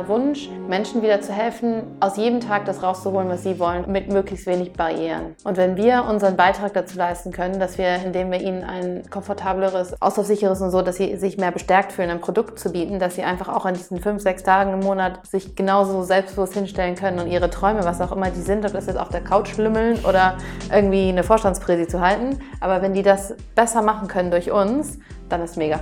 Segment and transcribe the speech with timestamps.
[0.00, 4.10] der Wunsch, Menschen wieder zu helfen, aus jedem Tag das rauszuholen, was sie wollen, mit
[4.10, 5.34] möglichst wenig Barrieren.
[5.44, 10.00] Und wenn wir unseren Beitrag dazu leisten können, dass wir, indem wir ihnen ein komfortableres,
[10.00, 13.22] auslaufsicheres und so, dass sie sich mehr bestärkt fühlen, ein Produkt zu bieten, dass sie
[13.22, 17.26] einfach auch an diesen fünf, sechs Tagen im Monat sich genauso selbstbewusst hinstellen können und
[17.26, 20.38] ihre Träume, was auch immer die sind, ob das jetzt auf der Couch lümmeln oder
[20.72, 22.38] irgendwie eine Vorstandspräsi zu halten.
[22.60, 24.98] Aber wenn die das besser machen können durch uns,
[25.28, 25.80] dann ist mega.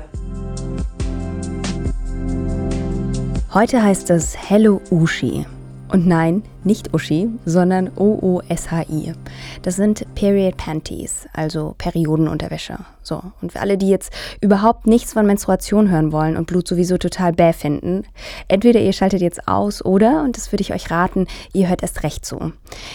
[3.54, 5.46] Heute heißt es Hello Ushi.
[5.90, 9.14] Und nein, nicht Uschi, sondern O-O-S-H-I.
[9.62, 12.76] Das sind Period Panties, also Periodenunterwäsche.
[13.02, 13.22] So.
[13.40, 17.32] Und für alle, die jetzt überhaupt nichts von Menstruation hören wollen und Blut sowieso total
[17.32, 18.02] bäh finden,
[18.48, 22.02] entweder ihr schaltet jetzt aus oder, und das würde ich euch raten, ihr hört erst
[22.02, 22.52] recht zu.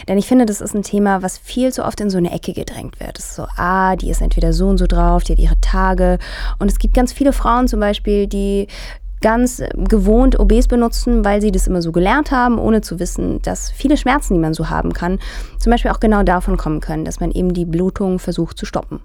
[0.07, 2.53] Denn ich finde, das ist ein Thema, was viel zu oft in so eine Ecke
[2.53, 3.17] gedrängt wird.
[3.17, 6.19] Es ist so, ah, die ist entweder so und so drauf, die hat ihre Tage.
[6.59, 8.67] Und es gibt ganz viele Frauen zum Beispiel, die
[9.23, 13.71] ganz gewohnt OBs benutzen, weil sie das immer so gelernt haben, ohne zu wissen, dass
[13.71, 15.17] viele Schmerzen, die man so haben kann,
[15.57, 18.99] zum Beispiel auch genau davon kommen können, dass man eben die Blutung versucht zu stoppen.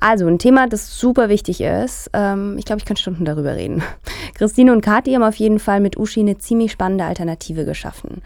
[0.00, 2.10] Also ein Thema, das super wichtig ist.
[2.12, 3.82] Ähm, ich glaube, ich kann Stunden darüber reden.
[4.34, 8.22] Christine und Kathi haben auf jeden Fall mit Uschi eine ziemlich spannende Alternative geschaffen.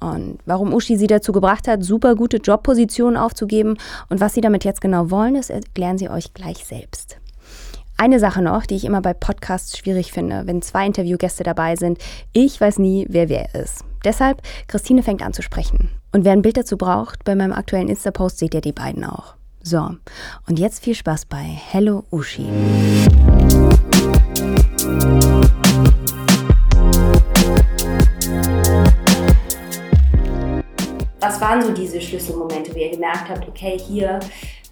[0.00, 3.76] Und warum Uschi sie dazu gebracht hat, super gute Jobpositionen aufzugeben
[4.08, 7.20] und was sie damit jetzt genau wollen, das erklären sie euch gleich selbst.
[8.00, 11.98] Eine Sache noch, die ich immer bei Podcasts schwierig finde, wenn zwei Interviewgäste dabei sind.
[12.32, 13.84] Ich weiß nie, wer wer ist.
[14.06, 15.90] Deshalb, Christine fängt an zu sprechen.
[16.10, 19.34] Und wer ein Bild dazu braucht, bei meinem aktuellen Insta-Post seht ihr die beiden auch.
[19.62, 19.96] So,
[20.48, 22.46] und jetzt viel Spaß bei Hello Uschi.
[31.20, 34.20] Was waren so diese Schlüsselmomente, wo ihr gemerkt habt, okay, hier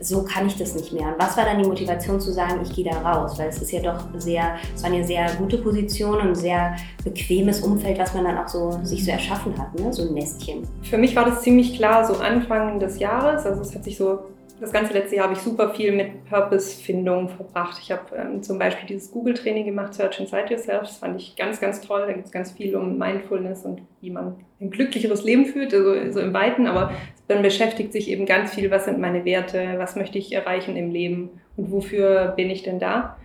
[0.00, 1.08] so kann ich das nicht mehr.
[1.08, 3.38] Und was war dann die Motivation zu sagen, ich gehe da raus?
[3.38, 6.76] Weil es ist ja doch sehr, es war eine sehr gute Position und ein sehr
[7.04, 9.92] bequemes Umfeld, was man dann auch so sich so erschaffen hat, ne?
[9.92, 10.62] so ein Nestchen.
[10.82, 13.44] Für mich war das ziemlich klar, so Anfang des Jahres.
[13.44, 14.20] Also es hat sich so
[14.60, 17.78] das ganze letzte Jahr habe ich super viel mit Purpose-Findung verbracht.
[17.82, 20.80] Ich habe ähm, zum Beispiel dieses Google-Training gemacht, Search Inside Yourself.
[20.80, 22.04] Das fand ich ganz, ganz toll.
[22.06, 26.10] Da gibt es ganz viel um Mindfulness und wie man ein glücklicheres Leben führt, also
[26.10, 26.66] so im Weiten.
[26.66, 26.92] Aber
[27.28, 30.90] dann beschäftigt sich eben ganz viel, was sind meine Werte, was möchte ich erreichen im
[30.90, 33.16] Leben und wofür bin ich denn da.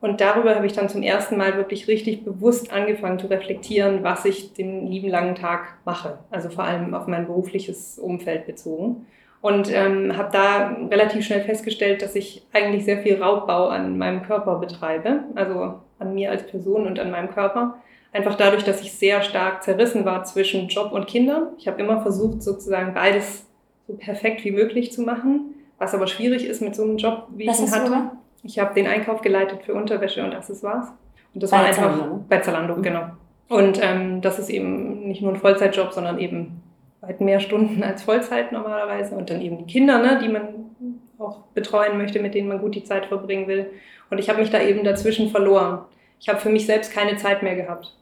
[0.00, 4.24] Und darüber habe ich dann zum ersten Mal wirklich richtig bewusst angefangen zu reflektieren, was
[4.24, 6.18] ich den lieben langen Tag mache.
[6.30, 9.06] Also vor allem auf mein berufliches Umfeld bezogen
[9.42, 14.22] und ähm, habe da relativ schnell festgestellt, dass ich eigentlich sehr viel Raubbau an meinem
[14.22, 17.76] Körper betreibe, also an mir als Person und an meinem Körper.
[18.12, 21.48] Einfach dadurch, dass ich sehr stark zerrissen war zwischen Job und Kindern.
[21.58, 23.46] Ich habe immer versucht, sozusagen beides
[23.86, 27.46] so perfekt wie möglich zu machen, was aber schwierig ist mit so einem Job, wie
[27.46, 27.90] was ich ihn hatte.
[27.90, 28.10] Du?
[28.42, 30.88] Ich habe den Einkauf geleitet für Unterwäsche und Accessoires.
[31.34, 32.24] Und das bei war einfach Zalando.
[32.28, 32.82] Bei Zalando, mhm.
[32.82, 33.02] genau.
[33.48, 36.62] Und ähm, das ist eben nicht nur ein Vollzeitjob, sondern eben
[37.00, 40.70] weit mehr Stunden als Vollzeit normalerweise und dann eben die Kinder, ne, die man
[41.18, 43.70] auch betreuen möchte, mit denen man gut die Zeit verbringen will.
[44.10, 45.80] Und ich habe mich da eben dazwischen verloren.
[46.18, 47.94] Ich habe für mich selbst keine Zeit mehr gehabt.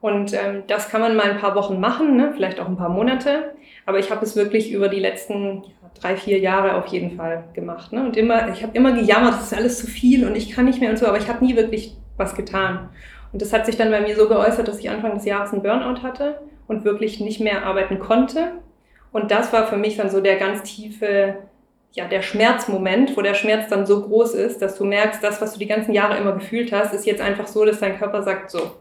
[0.00, 2.32] Und ähm, das kann man mal ein paar Wochen machen, ne?
[2.34, 3.54] vielleicht auch ein paar Monate.
[3.86, 7.44] Aber ich habe es wirklich über die letzten ja, drei, vier Jahre auf jeden Fall
[7.54, 7.92] gemacht.
[7.92, 8.04] Ne?
[8.04, 10.80] Und immer, ich habe immer gejammert, das ist alles zu viel und ich kann nicht
[10.80, 12.90] mehr und so, aber ich habe nie wirklich was getan.
[13.32, 15.62] Und das hat sich dann bei mir so geäußert, dass ich Anfang des Jahres einen
[15.62, 18.52] Burnout hatte und wirklich nicht mehr arbeiten konnte.
[19.12, 21.36] Und das war für mich dann so der ganz tiefe,
[21.92, 25.52] ja, der Schmerzmoment, wo der Schmerz dann so groß ist, dass du merkst, das, was
[25.52, 28.50] du die ganzen Jahre immer gefühlt hast, ist jetzt einfach so, dass dein Körper sagt,
[28.50, 28.72] so,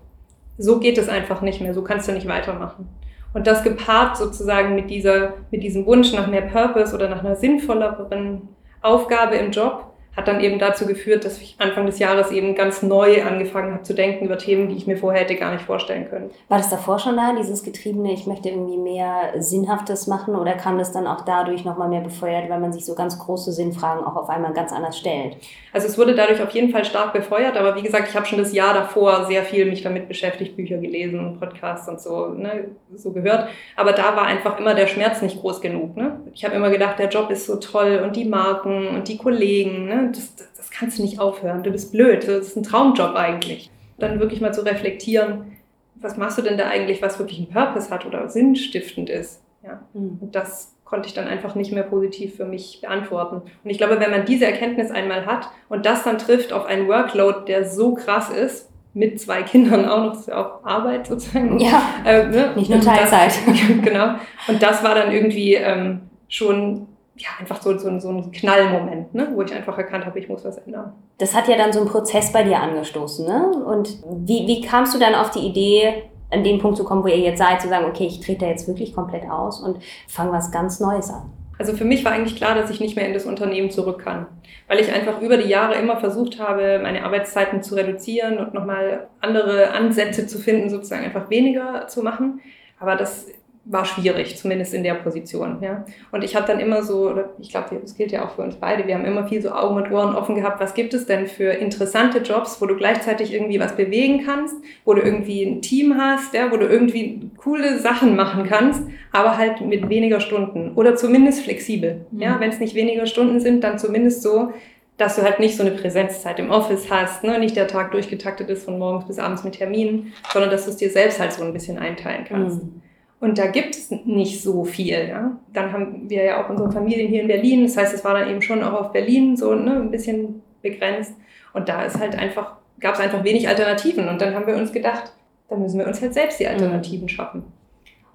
[0.58, 2.90] so geht es einfach nicht mehr, so kannst du nicht weitermachen.
[3.34, 7.36] Und das gepaart sozusagen mit dieser, mit diesem Wunsch nach mehr Purpose oder nach einer
[7.36, 8.50] sinnvolleren
[8.82, 12.84] Aufgabe im Job, hat dann eben dazu geführt, dass ich Anfang des Jahres eben ganz
[12.84, 16.08] neu angefangen habe zu denken über Themen, die ich mir vorher hätte gar nicht vorstellen
[16.08, 16.30] können.
[16.50, 20.78] War das davor schon da, dieses Getriebene, ich möchte irgendwie mehr Sinnhaftes machen oder kam
[20.78, 24.16] das dann auch dadurch nochmal mehr befeuert, weil man sich so ganz große Sinnfragen auch
[24.16, 25.38] auf einmal ganz anders stellt?
[25.72, 28.38] Also es wurde dadurch auf jeden Fall stark befeuert, aber wie gesagt, ich habe schon
[28.38, 32.66] das Jahr davor sehr viel mich damit beschäftigt, Bücher gelesen, Podcasts und so, ne,
[32.96, 33.50] so gehört.
[33.76, 35.98] Aber da war einfach immer der Schmerz nicht groß genug.
[35.98, 36.20] Ne?
[36.36, 39.86] Ich habe immer gedacht, der Job ist so toll und die Marken und die Kollegen,
[39.86, 40.03] ne?
[40.12, 43.70] Das, das kannst du nicht aufhören, du bist blöd, das ist ein Traumjob eigentlich.
[43.98, 45.54] Dann wirklich mal zu reflektieren,
[45.96, 49.42] was machst du denn da eigentlich, was wirklich einen Purpose hat oder sinnstiftend ist.
[49.64, 49.82] Ja?
[49.94, 50.18] Mhm.
[50.20, 53.38] Und das konnte ich dann einfach nicht mehr positiv für mich beantworten.
[53.64, 56.88] Und ich glaube, wenn man diese Erkenntnis einmal hat und das dann trifft auf einen
[56.88, 61.08] Workload, der so krass ist, mit zwei Kindern auch noch, das ist ja auch Arbeit
[61.08, 61.60] sozusagen.
[61.60, 62.52] Ja, äh, ne?
[62.56, 63.34] nicht nur Teilzeit.
[63.46, 64.16] Das, genau.
[64.48, 69.32] Und das war dann irgendwie ähm, schon ja, einfach so, so, so ein Knallmoment, ne?
[69.34, 70.94] wo ich einfach erkannt habe, ich muss was ändern.
[71.20, 73.28] Das hat ja dann so einen Prozess bei dir angestoßen.
[73.28, 73.52] Ne?
[73.66, 77.08] Und wie, wie kamst du dann auf die Idee, an den Punkt zu kommen, wo
[77.08, 79.78] ihr jetzt seid, zu sagen, okay, ich trete da jetzt wirklich komplett aus und
[80.08, 81.32] fange was ganz Neues an?
[81.60, 84.26] Also für mich war eigentlich klar, dass ich nicht mehr in das Unternehmen zurück kann,
[84.68, 89.08] weil ich einfach über die Jahre immer versucht habe, meine Arbeitszeiten zu reduzieren und nochmal
[89.22, 92.42] andere Ansätze zu finden, sozusagen einfach weniger zu machen.
[92.80, 93.28] Aber das
[93.66, 95.60] war schwierig, zumindest in der Position.
[95.62, 95.86] Ja.
[96.12, 98.56] Und ich habe dann immer so, oder ich glaube, das gilt ja auch für uns
[98.56, 101.28] beide, wir haben immer viel so Augen und Ohren offen gehabt, was gibt es denn
[101.28, 105.96] für interessante Jobs, wo du gleichzeitig irgendwie was bewegen kannst, wo du irgendwie ein Team
[105.98, 108.84] hast, ja, wo du irgendwie coole Sachen machen kannst,
[109.14, 112.06] aber halt mit weniger Stunden oder zumindest flexibel.
[112.12, 112.22] Mhm.
[112.22, 112.40] Ja.
[112.42, 114.52] Wenn es nicht weniger Stunden sind, dann zumindest so,
[114.98, 117.40] dass du halt nicht so eine Präsenzzeit im Office hast, ne?
[117.40, 120.78] nicht der Tag durchgetaktet ist von morgens bis abends mit Terminen, sondern dass du es
[120.78, 122.62] dir selbst halt so ein bisschen einteilen kannst.
[122.64, 122.83] Mhm.
[123.24, 125.08] Und da gibt es nicht so viel.
[125.08, 125.38] Ja?
[125.54, 127.64] Dann haben wir ja auch unsere Familien hier in Berlin.
[127.64, 131.14] Das heißt, es war dann eben schon auch auf Berlin so ne, ein bisschen begrenzt.
[131.54, 134.10] Und da ist halt einfach, gab es einfach wenig Alternativen.
[134.10, 135.14] Und dann haben wir uns gedacht,
[135.48, 137.46] dann müssen wir uns halt selbst die Alternativen schaffen.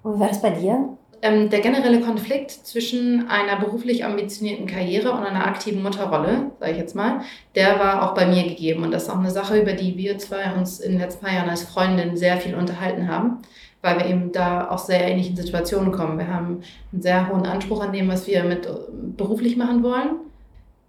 [0.03, 0.89] Und wie war das bei dir?
[1.23, 6.77] Ähm, der generelle Konflikt zwischen einer beruflich ambitionierten Karriere und einer aktiven Mutterrolle, sage ich
[6.77, 7.21] jetzt mal,
[7.55, 8.83] der war auch bei mir gegeben.
[8.83, 11.33] Und das ist auch eine Sache, über die wir zwei uns in den letzten paar
[11.33, 13.39] Jahren als Freundin sehr viel unterhalten haben
[13.81, 16.17] weil wir eben da aus sehr ähnlichen Situationen kommen.
[16.17, 16.61] Wir haben
[16.91, 20.17] einen sehr hohen Anspruch an dem, was wir mit äh, beruflich machen wollen.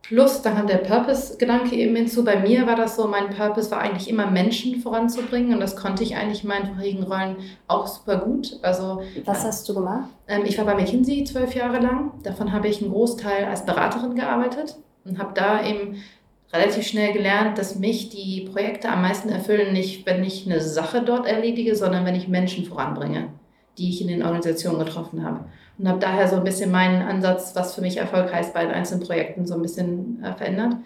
[0.02, 2.24] Plus, dann kam der Purpose-Gedanke eben hinzu.
[2.24, 6.02] Bei mir war das so, mein Purpose war eigentlich immer Menschen voranzubringen und das konnte
[6.02, 7.36] ich eigentlich in meinen vorigen Rollen
[7.68, 8.58] auch super gut.
[8.62, 10.08] Also, Was hast du gemacht?
[10.26, 12.10] Ähm, ich war bei McKinsey zwölf Jahre lang.
[12.24, 15.96] Davon habe ich einen Großteil als Beraterin gearbeitet und habe da eben
[16.52, 21.02] relativ schnell gelernt, dass mich die Projekte am meisten erfüllen, nicht wenn ich eine Sache
[21.02, 23.28] dort erledige, sondern wenn ich Menschen voranbringe,
[23.78, 25.44] die ich in den Organisationen getroffen habe.
[25.78, 28.72] Und habe daher so ein bisschen meinen Ansatz, was für mich Erfolg heißt, bei den
[28.72, 30.76] einzelnen Projekten so ein bisschen äh, verändert.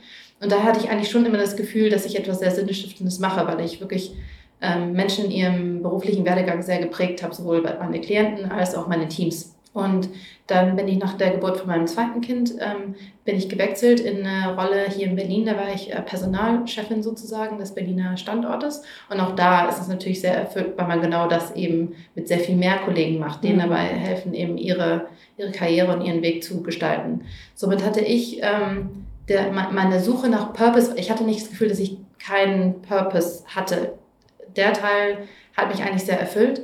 [0.41, 3.47] Und daher hatte ich eigentlich schon immer das Gefühl, dass ich etwas sehr Sinnstiftendes mache,
[3.47, 4.15] weil ich wirklich
[4.61, 9.09] ähm, Menschen in ihrem beruflichen Werdegang sehr geprägt habe, sowohl meine Klienten als auch meine
[9.09, 9.54] Teams.
[9.75, 10.09] Und
[10.47, 12.95] dann bin ich nach der Geburt von meinem zweiten Kind, ähm,
[13.25, 15.47] bin ich gewechselt in eine Rolle hier in Berlin.
[15.47, 18.83] Da war ich äh, Personalchefin sozusagen des Berliner Standortes.
[19.11, 22.39] Und auch da ist es natürlich sehr erfüllt, weil man genau das eben mit sehr
[22.39, 23.63] viel mehr Kollegen macht, denen mhm.
[23.63, 27.23] dabei helfen, eben ihre, ihre Karriere und ihren Weg zu gestalten.
[27.57, 31.81] Somit hatte ich ähm, der, meine Suche nach Purpose, ich hatte nicht das Gefühl, dass
[31.81, 33.95] ich keinen Purpose hatte.
[34.55, 35.19] Der Teil
[35.57, 36.63] hat mich eigentlich sehr erfüllt.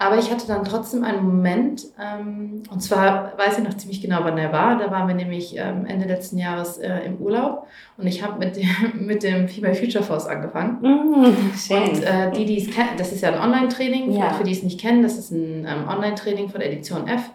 [0.00, 4.20] Aber ich hatte dann trotzdem einen Moment, ähm, und zwar weiß ich noch ziemlich genau,
[4.22, 4.78] wann er war.
[4.78, 7.66] Da waren wir nämlich ähm, Ende letzten Jahres äh, im Urlaub
[7.98, 8.66] und ich habe mit, dem,
[9.06, 10.78] mit dem Female Future Force angefangen.
[10.80, 11.82] Mm, schön.
[11.82, 14.30] Und äh, die, die es kennen, das ist ja ein Online-Training, ja.
[14.30, 17.30] für die es nicht kennen, das ist ein ähm, Online-Training von der Edition F,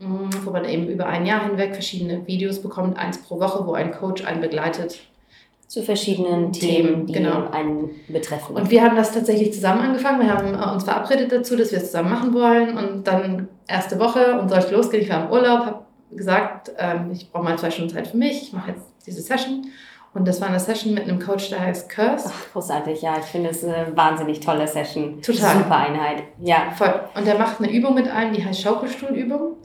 [0.00, 3.74] mm, wo man eben über ein Jahr hinweg verschiedene Videos bekommt, eins pro Woche, wo
[3.74, 5.07] ein Coach einen begleitet
[5.68, 7.50] zu verschiedenen Themen, die genau.
[7.50, 8.56] einen betreffen.
[8.56, 10.20] Und wir haben das tatsächlich zusammen angefangen.
[10.20, 12.76] Wir haben äh, uns verabredet dazu, dass wir es zusammen machen wollen.
[12.76, 15.02] Und dann erste Woche und sollte losgehen.
[15.02, 15.78] Ich war im Urlaub, habe
[16.10, 18.44] gesagt, ähm, ich brauche mal zwei Stunden Zeit für mich.
[18.44, 19.66] Ich mache jetzt diese Session.
[20.14, 22.30] Und das war eine Session mit einem Coach, der heißt Curse.
[22.32, 23.18] Ach, großartig, ja.
[23.18, 25.20] Ich finde es eine wahnsinnig tolle Session.
[25.20, 25.58] Total.
[25.58, 26.22] Super Einheit.
[26.40, 26.70] Ja.
[26.76, 26.94] Voll.
[27.14, 29.56] Und der macht eine Übung mit allen, die heißt Schaukelstuhlübung.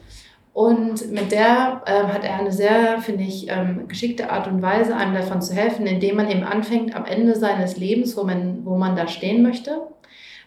[0.54, 4.96] Und mit der ähm, hat er eine sehr, finde ich, ähm, geschickte Art und Weise,
[4.96, 8.78] einem davon zu helfen, indem man eben anfängt, am Ende seines Lebens, wo man, wo
[8.78, 9.82] man da stehen möchte,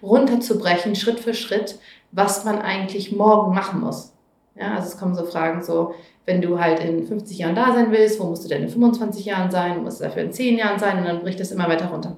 [0.02, 1.80] runterzubrechen, Schritt für Schritt,
[2.12, 4.12] was man eigentlich morgen machen muss.
[4.54, 5.94] Ja, also es kommen so Fragen so,
[6.24, 9.24] wenn du halt in 50 Jahren da sein willst, wo musst du denn in 25
[9.24, 11.86] Jahren sein, musst du dafür in 10 Jahren sein und dann bricht es immer weiter
[11.86, 12.16] runter.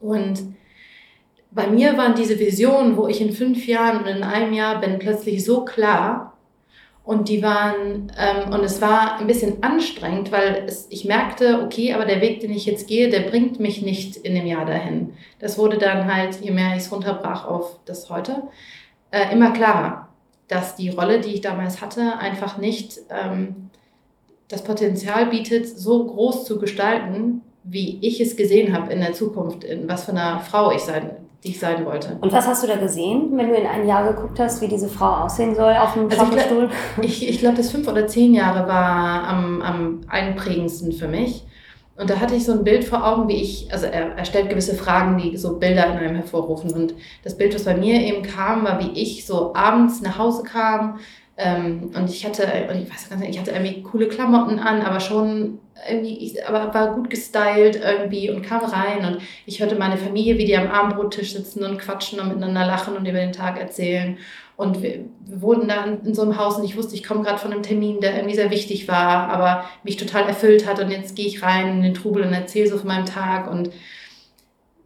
[0.00, 0.42] Und
[1.50, 4.98] bei mir waren diese Visionen, wo ich in fünf Jahren und in einem Jahr bin,
[4.98, 6.29] plötzlich so klar,
[7.04, 11.94] und die waren, ähm, und es war ein bisschen anstrengend, weil es, ich merkte, okay,
[11.94, 15.14] aber der Weg, den ich jetzt gehe, der bringt mich nicht in dem Jahr dahin.
[15.38, 18.42] Das wurde dann halt, je mehr ich es runterbrach auf das heute,
[19.10, 20.08] äh, immer klarer,
[20.46, 23.70] dass die Rolle, die ich damals hatte, einfach nicht ähm,
[24.48, 29.64] das Potenzial bietet, so groß zu gestalten, wie ich es gesehen habe in der Zukunft,
[29.64, 32.18] in was für einer Frau ich sein die ich sein wollte.
[32.20, 34.88] Und was hast du da gesehen, wenn du in ein Jahr geguckt hast, wie diese
[34.88, 36.68] Frau aussehen soll auf dem also Schaukelstuhl?
[37.02, 41.44] Ich, ich glaube, das fünf oder zehn Jahre war am, am einprägendsten für mich.
[41.96, 44.48] Und da hatte ich so ein Bild vor Augen, wie ich, also er, er stellt
[44.48, 46.72] gewisse Fragen, die so Bilder in einem hervorrufen.
[46.72, 46.94] Und
[47.24, 50.98] das Bild, was bei mir eben kam, war, wie ich so abends nach Hause kam,
[51.42, 55.58] ähm, und ich hatte, ich weiß nicht, ich hatte irgendwie coole Klamotten an, aber schon
[55.88, 60.36] irgendwie, ich, aber war gut gestylt irgendwie und kam rein und ich hörte meine Familie,
[60.36, 64.18] wie die am Abendbrottisch sitzen und quatschen und miteinander lachen und über den Tag erzählen.
[64.56, 67.38] Und wir, wir wohnten da in so einem Haus und ich wusste, ich komme gerade
[67.38, 70.80] von einem Termin, der irgendwie sehr wichtig war, aber mich total erfüllt hat.
[70.80, 73.50] Und jetzt gehe ich rein in den Trubel und erzähle so von meinem Tag.
[73.50, 73.70] Und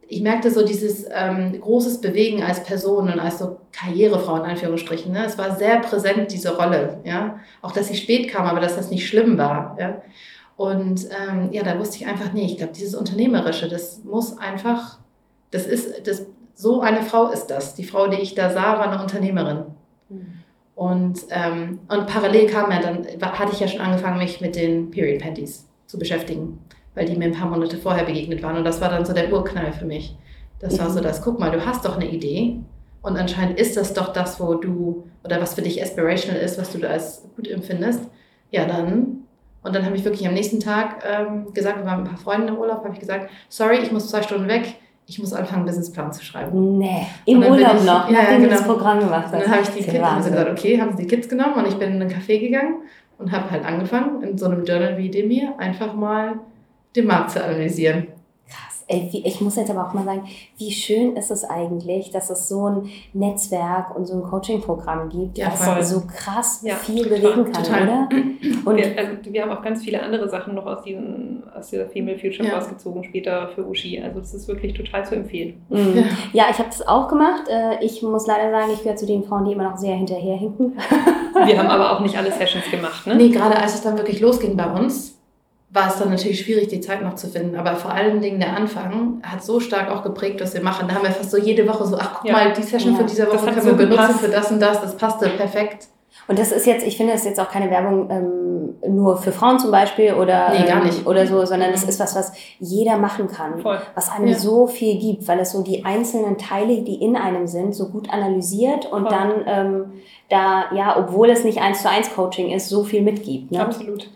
[0.07, 5.11] ich merkte so dieses ähm, großes Bewegen als Person und als so Karrierefrau in Anführungsstrichen.
[5.11, 5.25] Ne?
[5.25, 6.99] Es war sehr präsent, diese Rolle.
[7.03, 7.39] Ja?
[7.61, 9.75] Auch, dass sie spät kam, aber dass das nicht schlimm war.
[9.79, 10.01] Ja?
[10.57, 14.99] Und ähm, ja, da wusste ich einfach, nee, ich glaube, dieses Unternehmerische, das muss einfach,
[15.51, 17.75] das ist, das, so eine Frau ist das.
[17.75, 19.65] Die Frau, die ich da sah, war eine Unternehmerin.
[20.09, 20.33] Mhm.
[20.75, 24.91] Und, ähm, und parallel kam ja dann, hatte ich ja schon angefangen, mich mit den
[24.91, 26.59] Period Panties zu beschäftigen,
[26.95, 28.57] weil die mir ein paar Monate vorher begegnet waren.
[28.57, 30.15] Und das war dann so der Urknall für mich.
[30.59, 31.03] Das war so mhm.
[31.03, 32.57] das, guck mal, du hast doch eine Idee.
[33.01, 36.71] Und anscheinend ist das doch das, wo du, oder was für dich aspirational ist, was
[36.71, 38.01] du da als gut empfindest.
[38.51, 39.25] Ja, dann
[39.65, 42.23] und dann habe ich wirklich am nächsten Tag ähm, gesagt, wir waren mit ein paar
[42.23, 44.75] Freunden im Urlaub, habe ich gesagt, sorry, ich muss zwei Stunden weg,
[45.07, 46.77] ich muss anfangen, einen Businessplan zu schreiben.
[46.77, 48.49] Nee, im Urlaub ich, noch, ja, nachdem genau.
[48.49, 49.33] du das Programm gemacht hast.
[49.33, 51.55] Und dann habe ich die Kids, haben sie gesagt, okay, haben sie die Kids genommen
[51.55, 52.83] und ich bin in einen Café gegangen
[53.17, 56.35] und habe halt angefangen, in so einem Journal wie dem hier, einfach mal
[56.95, 58.07] den Markt zu analysieren.
[58.87, 60.27] Ey, wie, ich muss jetzt aber auch mal sagen,
[60.59, 65.39] wie schön ist es eigentlich, dass es so ein Netzwerk und so ein Coaching-Programm gibt,
[65.39, 67.83] ja, was so krass ja, viel total, bewegen kann, total.
[67.83, 68.09] oder?
[68.63, 71.87] Und wir, also, wir haben auch ganz viele andere Sachen noch aus, diesen, aus dieser
[71.87, 72.57] Female Future ja.
[72.57, 73.99] rausgezogen, später für Ushi.
[73.99, 75.65] Also das ist wirklich total zu empfehlen.
[75.69, 76.05] Mhm.
[76.33, 77.47] Ja, ich habe das auch gemacht.
[77.49, 80.77] Äh, ich muss leider sagen, ich gehöre zu den Frauen, die immer noch sehr hinterherhinken.
[81.45, 83.15] Wir haben aber auch nicht alle Sessions gemacht, ne?
[83.15, 85.14] Nee, gerade als es dann wirklich losging bei uns,
[85.69, 87.55] war es dann natürlich schwierig, die Zeit noch zu finden.
[87.55, 90.87] Aber vor allen Dingen der Anfang hat so stark auch geprägt, was wir machen.
[90.87, 92.33] Da haben wir fast so jede Woche so, ach guck ja.
[92.33, 92.99] mal, die Session ja.
[92.99, 94.19] für diese Woche können so wir benutzen gepasst.
[94.19, 94.81] für das und das.
[94.81, 95.87] Das passte perfekt.
[96.27, 99.31] Und das ist jetzt, ich finde, das ist jetzt auch keine Werbung ähm, nur für
[99.31, 100.99] Frauen zum Beispiel oder, nee, gar nicht.
[100.99, 101.89] Ähm, oder so, sondern es mhm.
[101.89, 103.59] ist was, was jeder machen kann.
[103.59, 103.79] Voll.
[103.93, 104.35] Was einem ja.
[104.35, 108.09] so viel gibt, weil es so die einzelnen Teile, die in einem sind, so gut
[108.11, 109.11] analysiert und Voll.
[109.11, 109.85] dann ähm,
[110.29, 113.51] da, ja, obwohl es nicht eins zu eins Coaching ist, so viel mitgibt.
[113.51, 113.61] Ne?
[113.61, 114.09] Absolut.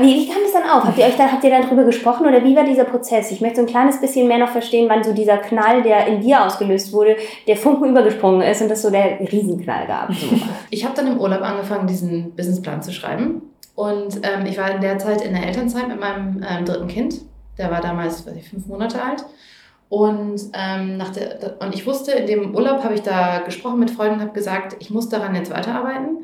[0.00, 0.84] Wie, wie kam das dann auf?
[0.84, 3.30] Habt ihr euch dann, habt ihr dann drüber gesprochen oder wie war dieser Prozess?
[3.30, 6.20] Ich möchte so ein kleines bisschen mehr noch verstehen, wann so dieser Knall, der in
[6.20, 10.10] dir ausgelöst wurde, der Funken übergesprungen ist und das so der Riesenknall gab.
[10.70, 13.42] Ich habe dann im Urlaub angefangen, diesen Businessplan zu schreiben.
[13.74, 17.16] Und ähm, ich war in der Zeit in der Elternzeit mit meinem ähm, dritten Kind.
[17.58, 19.24] Der war damals, weiß ich, fünf Monate alt.
[19.88, 23.90] Und, ähm, nach der, und ich wusste, in dem Urlaub habe ich da gesprochen mit
[23.90, 26.20] Freunden und habe gesagt, ich muss daran jetzt weiterarbeiten.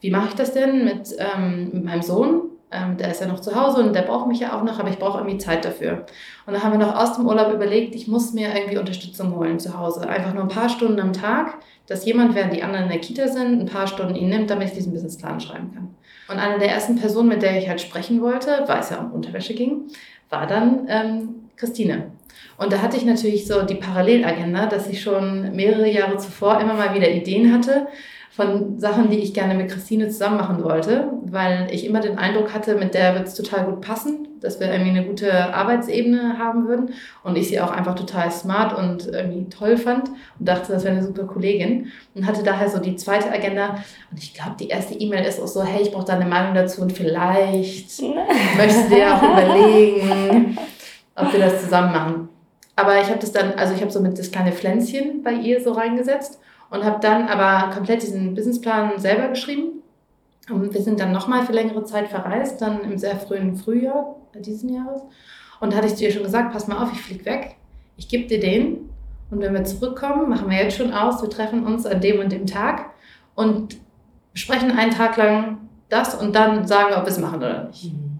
[0.00, 2.51] Wie mache ich das denn mit, ähm, mit meinem Sohn?
[2.72, 4.88] Ähm, der ist ja noch zu Hause und der braucht mich ja auch noch, aber
[4.88, 6.06] ich brauche irgendwie Zeit dafür.
[6.46, 9.60] Und dann haben wir noch aus dem Urlaub überlegt, ich muss mir irgendwie Unterstützung holen
[9.60, 10.08] zu Hause.
[10.08, 13.28] Einfach nur ein paar Stunden am Tag, dass jemand, während die anderen in der Kita
[13.28, 15.94] sind, ein paar Stunden ihn nimmt, damit ich diesen Businessplan schreiben kann.
[16.28, 19.12] Und eine der ersten Personen, mit der ich halt sprechen wollte, weil es ja um
[19.12, 19.88] Unterwäsche ging,
[20.30, 22.10] war dann ähm, Christine.
[22.56, 26.74] Und da hatte ich natürlich so die Parallelagenda, dass ich schon mehrere Jahre zuvor immer
[26.74, 27.86] mal wieder Ideen hatte,
[28.32, 32.54] von Sachen, die ich gerne mit Christine zusammen machen wollte, weil ich immer den Eindruck
[32.54, 36.66] hatte, mit der wird es total gut passen, dass wir irgendwie eine gute Arbeitsebene haben
[36.66, 36.94] würden
[37.24, 40.96] und ich sie auch einfach total smart und irgendwie toll fand und dachte, das wäre
[40.96, 43.76] eine super Kollegin und hatte daher so die zweite Agenda
[44.10, 46.80] und ich glaube, die erste E-Mail ist auch so, hey, ich brauche deine Meinung dazu
[46.80, 48.02] und vielleicht
[48.56, 50.56] möchtest du dir auch überlegen,
[51.16, 52.21] ob wir das zusammen machen.
[52.82, 55.62] Aber ich habe das dann, also ich habe so mit das kleine Pflänzchen bei ihr
[55.62, 59.82] so reingesetzt und habe dann aber komplett diesen Businessplan selber geschrieben.
[60.50, 64.74] Und wir sind dann nochmal für längere Zeit verreist, dann im sehr frühen Frühjahr diesen
[64.74, 65.00] Jahres.
[65.60, 67.54] Und da hatte ich zu ihr schon gesagt, pass mal auf, ich fliege weg,
[67.96, 68.90] ich gebe dir den.
[69.30, 72.32] Und wenn wir zurückkommen, machen wir jetzt schon aus, wir treffen uns an dem und
[72.32, 72.90] dem Tag
[73.36, 73.76] und
[74.34, 75.58] sprechen einen Tag lang
[75.88, 77.92] das und dann sagen, ob wir es machen oder nicht.
[77.92, 78.11] Mhm.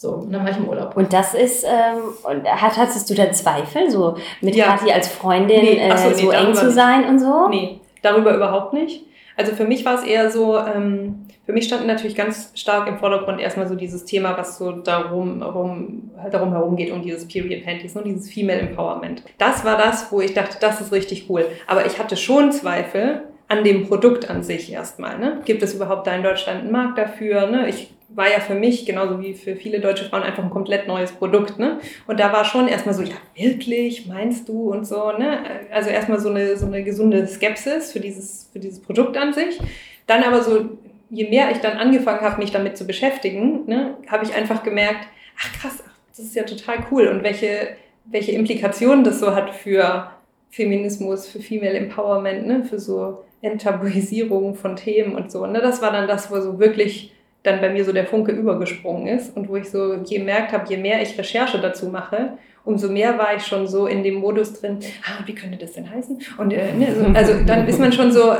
[0.00, 0.96] So, und dann war ich im Urlaub.
[0.96, 4.64] Und das ist, ähm, und hat, hattest du da Zweifel, so mit ja.
[4.64, 7.48] Kathi als Freundin nee, äh, so, nee, eng zu sein und so?
[7.50, 9.04] Nee, darüber überhaupt nicht.
[9.36, 12.96] Also für mich war es eher so, ähm, für mich stand natürlich ganz stark im
[12.96, 17.62] Vordergrund erstmal so dieses Thema, was so darum, herum, darum herum geht, um dieses Period
[17.62, 19.22] Panties, ne, dieses Female Empowerment.
[19.36, 21.44] Das war das, wo ich dachte, das ist richtig cool.
[21.66, 25.18] Aber ich hatte schon Zweifel an dem Produkt an sich erstmal.
[25.18, 25.42] Ne?
[25.44, 27.48] Gibt es überhaupt da in Deutschland einen Markt dafür?
[27.48, 27.68] Ne?
[27.68, 31.10] Ich war ja für mich, genauso wie für viele deutsche Frauen, einfach ein komplett neues
[31.10, 31.58] Produkt.
[31.58, 31.80] Ne?
[32.06, 35.10] Und da war schon erstmal so, ja, wirklich, meinst du und so.
[35.10, 35.40] Ne?
[35.72, 39.58] Also erstmal so eine, so eine gesunde Skepsis für dieses, für dieses Produkt an sich.
[40.06, 40.78] Dann aber so,
[41.10, 45.08] je mehr ich dann angefangen habe, mich damit zu beschäftigen, ne, habe ich einfach gemerkt,
[45.40, 47.08] ach krass, das ist ja total cool.
[47.08, 50.12] Und welche, welche Implikationen das so hat für
[50.50, 52.64] Feminismus, für Female Empowerment, ne?
[52.64, 55.46] für so Enttabuisierung von Themen und so.
[55.46, 55.60] Ne?
[55.60, 59.34] Das war dann das, wo so wirklich dann bei mir so der Funke übergesprungen ist
[59.36, 62.32] und wo ich so gemerkt habe, je mehr ich Recherche dazu mache,
[62.64, 65.90] umso mehr war ich schon so in dem Modus drin, ah, wie könnte das denn
[65.90, 66.20] heißen?
[66.36, 68.34] Und äh, ne, so, also dann ist man schon so,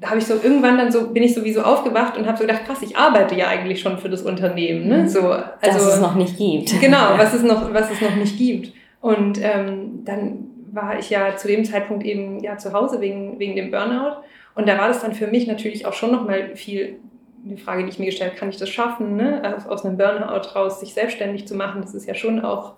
[0.00, 2.64] da habe ich so irgendwann dann so, bin ich sowieso aufgewacht und habe so gedacht,
[2.64, 4.88] krass, ich arbeite ja eigentlich schon für das Unternehmen.
[4.88, 5.08] Ne?
[5.08, 6.80] So, also, was es noch nicht gibt.
[6.80, 8.72] Genau, was es noch, was es noch nicht gibt.
[9.02, 13.54] Und ähm, dann war ich ja zu dem Zeitpunkt eben ja zu Hause wegen, wegen
[13.54, 14.22] dem Burnout.
[14.54, 16.98] Und da war das dann für mich natürlich auch schon nochmal viel
[17.44, 19.56] die Frage, die ich mir gestellt habe, kann ich das schaffen, ne?
[19.68, 22.74] aus einem Burnout raus sich selbstständig zu machen, das ist ja schon auch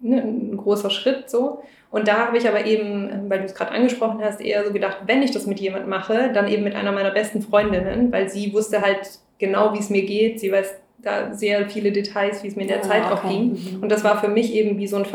[0.00, 1.62] ne, ein großer Schritt so.
[1.90, 4.98] Und da habe ich aber eben, weil du es gerade angesprochen hast, eher so gedacht,
[5.06, 8.52] wenn ich das mit jemand mache, dann eben mit einer meiner besten Freundinnen, weil sie
[8.52, 10.40] wusste halt genau, wie es mir geht.
[10.40, 13.14] Sie weiß da sehr viele Details, wie es mir in der ja, Zeit okay.
[13.14, 13.52] auch ging.
[13.52, 13.82] Mhm.
[13.82, 15.06] Und das war für mich eben wie so ein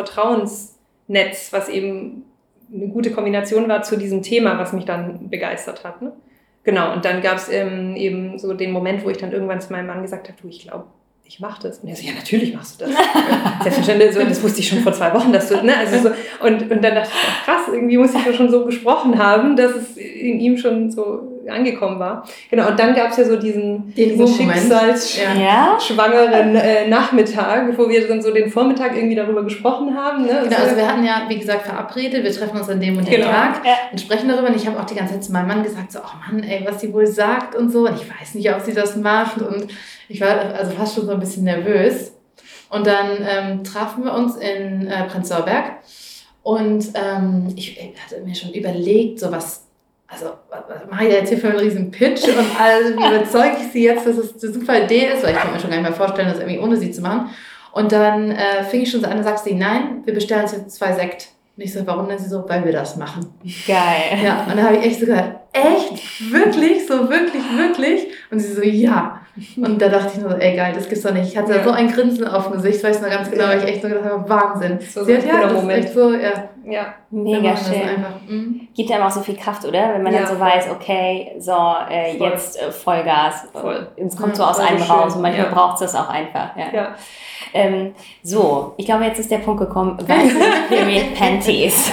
[1.13, 2.23] Vertrauensnetz, was eben
[2.73, 6.01] eine gute Kombination war zu diesem Thema, was mich dann begeistert hat.
[6.01, 6.11] Ne?
[6.63, 9.71] Genau, und dann gab es ähm, eben so den Moment, wo ich dann irgendwann zu
[9.71, 10.85] meinem Mann gesagt habe, du, ich glaube,
[11.25, 11.79] ich mache das.
[11.79, 12.93] Und er so, ja, natürlich machst du das.
[13.63, 16.09] Selbstverständlich, so, das wusste ich schon vor zwei Wochen, dass du, ne, also so,
[16.45, 19.75] und, und dann dachte ich, krass, irgendwie muss ich ja schon so gesprochen haben, dass
[19.75, 22.25] es in ihm schon so angekommen war.
[22.49, 28.07] Genau, und dann gab es ja so diesen, den diesen schicksalsschwangeren äh, Nachmittag, wo wir
[28.07, 30.25] dann so den Vormittag irgendwie darüber gesprochen haben.
[30.25, 30.41] Ne?
[30.43, 33.15] Genau, also wir hatten ja, wie gesagt, verabredet, wir treffen uns an dem und dem
[33.15, 33.27] genau.
[33.27, 33.73] Tag ja.
[33.91, 34.47] und sprechen darüber.
[34.47, 36.63] Und ich habe auch die ganze Zeit zu meinem Mann gesagt, so, oh Mann, ey,
[36.65, 37.87] was sie wohl sagt und so.
[37.87, 39.41] Und ich weiß nicht, ob sie das macht.
[39.41, 39.67] Und
[40.07, 42.13] ich war also fast schon so ein bisschen nervös.
[42.69, 45.79] Und dann ähm, trafen wir uns in äh, Prenzlauer Berg.
[46.41, 49.67] Und ähm, ich, ich hatte mir schon überlegt, so was
[50.13, 50.33] also
[50.89, 53.83] mache ich da jetzt hier für einen riesen Pitch und also, wie überzeuge ich sie
[53.83, 55.97] jetzt, dass es eine super Idee ist, weil ich kann mir schon gar nicht mehr
[55.97, 57.29] vorstellen, das irgendwie ohne sie zu machen.
[57.71, 60.51] Und dann äh, fing ich schon so an und sagte sie, nein, wir bestellen uns
[60.51, 61.29] jetzt zwei Sekt.
[61.57, 62.47] Und ich so, warum denn sie so?
[62.47, 63.33] Weil wir das machen.
[63.67, 64.23] Geil.
[64.23, 66.31] Ja, und dann habe ich echt so gesagt, echt?
[66.31, 66.85] Wirklich?
[66.87, 68.07] So wirklich, wirklich?
[68.31, 69.19] Und sie so, ja.
[69.57, 71.29] Und da dachte ich nur so, ey geil, das gibt's doch nicht.
[71.29, 71.63] Ich hatte ja.
[71.63, 74.05] so ein Grinsen auf dem Gesicht, weiß noch ganz genau, weil ich echt so gedacht
[74.05, 74.79] habe, Wahnsinn.
[74.79, 75.85] So Sie hat ja, das Moment.
[75.85, 76.49] echt so, ja.
[76.65, 76.93] Ja.
[77.09, 78.05] Mega schön.
[78.27, 78.67] Mhm.
[78.75, 79.93] Gibt einem auch so viel Kraft, oder?
[79.93, 80.47] Wenn man ja, dann so voll.
[80.47, 81.55] weiß, okay, so,
[81.89, 83.47] äh, jetzt äh, Vollgas.
[83.51, 83.87] Voll.
[83.95, 85.53] Es kommt mhm, so aus einem so raus und manchmal ja.
[85.53, 86.55] braucht es das auch einfach.
[86.55, 86.73] Ja.
[86.73, 86.95] ja.
[87.53, 91.91] Ähm, so, ich glaube, jetzt ist der Punkt gekommen, was sind Period Panties?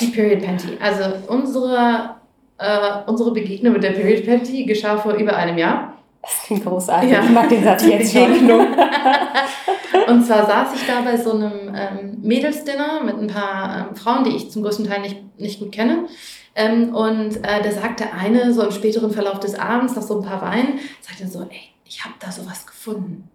[0.00, 0.76] Die Period Panty.
[0.80, 2.16] Also unsere,
[2.58, 5.94] äh, unsere Begegnung mit der Period Panty geschah vor über einem Jahr.
[6.22, 7.10] Das klingt großartig.
[7.10, 7.22] Ja.
[7.22, 8.50] Ich mag den Satz jetzt schon.
[10.08, 14.24] und zwar saß ich da bei so einem ähm, Mädelsdinner mit ein paar ähm, Frauen,
[14.24, 16.06] die ich zum größten Teil nicht, nicht gut kenne.
[16.54, 20.26] Ähm, und äh, da sagte eine so im späteren Verlauf des Abends, nach so ein
[20.26, 23.28] paar Weinen, sagte so, ey, ich habe da sowas gefunden.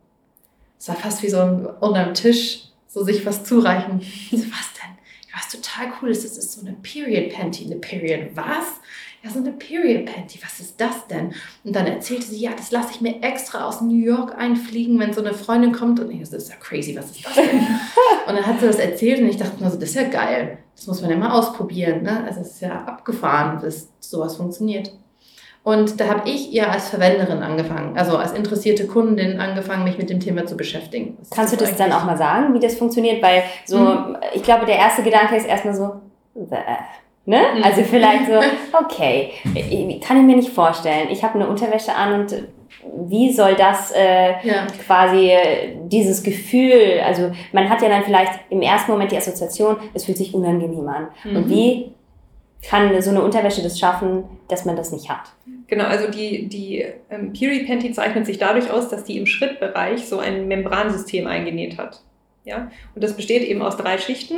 [0.79, 3.99] Es war fast wie so ein unterm Tisch, so sich was zureichen.
[4.01, 4.97] Ich so, was denn?
[5.35, 7.65] Was total cool ist, das ist so eine Period Panty.
[7.65, 8.79] Eine Period was?
[9.23, 11.33] Ja, so eine Period Panty, was ist das denn?
[11.63, 15.11] Und dann erzählte sie, ja, das lasse ich mir extra aus New York einfliegen, wenn
[15.11, 15.99] so eine Freundin kommt.
[15.99, 17.59] Und ich, das ist ja crazy, was ist das denn?
[18.27, 20.59] und dann hat sie das erzählt und ich dachte mir so, das ist ja geil.
[20.75, 22.03] Das muss man ja mal ausprobieren.
[22.03, 22.23] Ne?
[22.25, 24.91] Also es ist ja abgefahren, dass sowas funktioniert.
[25.63, 30.09] Und da habe ich ihr als Verwenderin angefangen, also als interessierte Kundin angefangen, mich mit
[30.09, 31.17] dem Thema zu beschäftigen.
[31.19, 31.85] Was Kannst du das eigentlich?
[31.85, 33.21] dann auch mal sagen, wie das funktioniert?
[33.21, 34.17] Weil so, mhm.
[34.33, 35.99] ich glaube, der erste Gedanke ist erstmal so,
[36.33, 36.57] Bäh.
[37.25, 37.41] Ne?
[37.55, 37.63] Mhm.
[37.63, 38.33] Also vielleicht so,
[38.83, 39.31] okay,
[40.05, 41.09] kann ich mir nicht vorstellen.
[41.11, 42.35] Ich habe eine Unterwäsche an und
[43.07, 44.65] wie soll das äh, ja.
[44.85, 45.31] quasi
[45.85, 50.17] dieses Gefühl, also man hat ja dann vielleicht im ersten Moment die Assoziation, es fühlt
[50.17, 51.07] sich unangenehm an.
[51.23, 51.35] Mhm.
[51.35, 51.91] Und wie
[52.67, 55.31] kann so eine Unterwäsche das schaffen, dass man das nicht hat?
[55.67, 60.07] Genau, also die, die ähm, Piri Panty zeichnet sich dadurch aus, dass die im Schrittbereich
[60.07, 62.01] so ein Membransystem eingenäht hat.
[62.43, 62.71] Ja?
[62.95, 64.35] Und das besteht eben aus drei Schichten.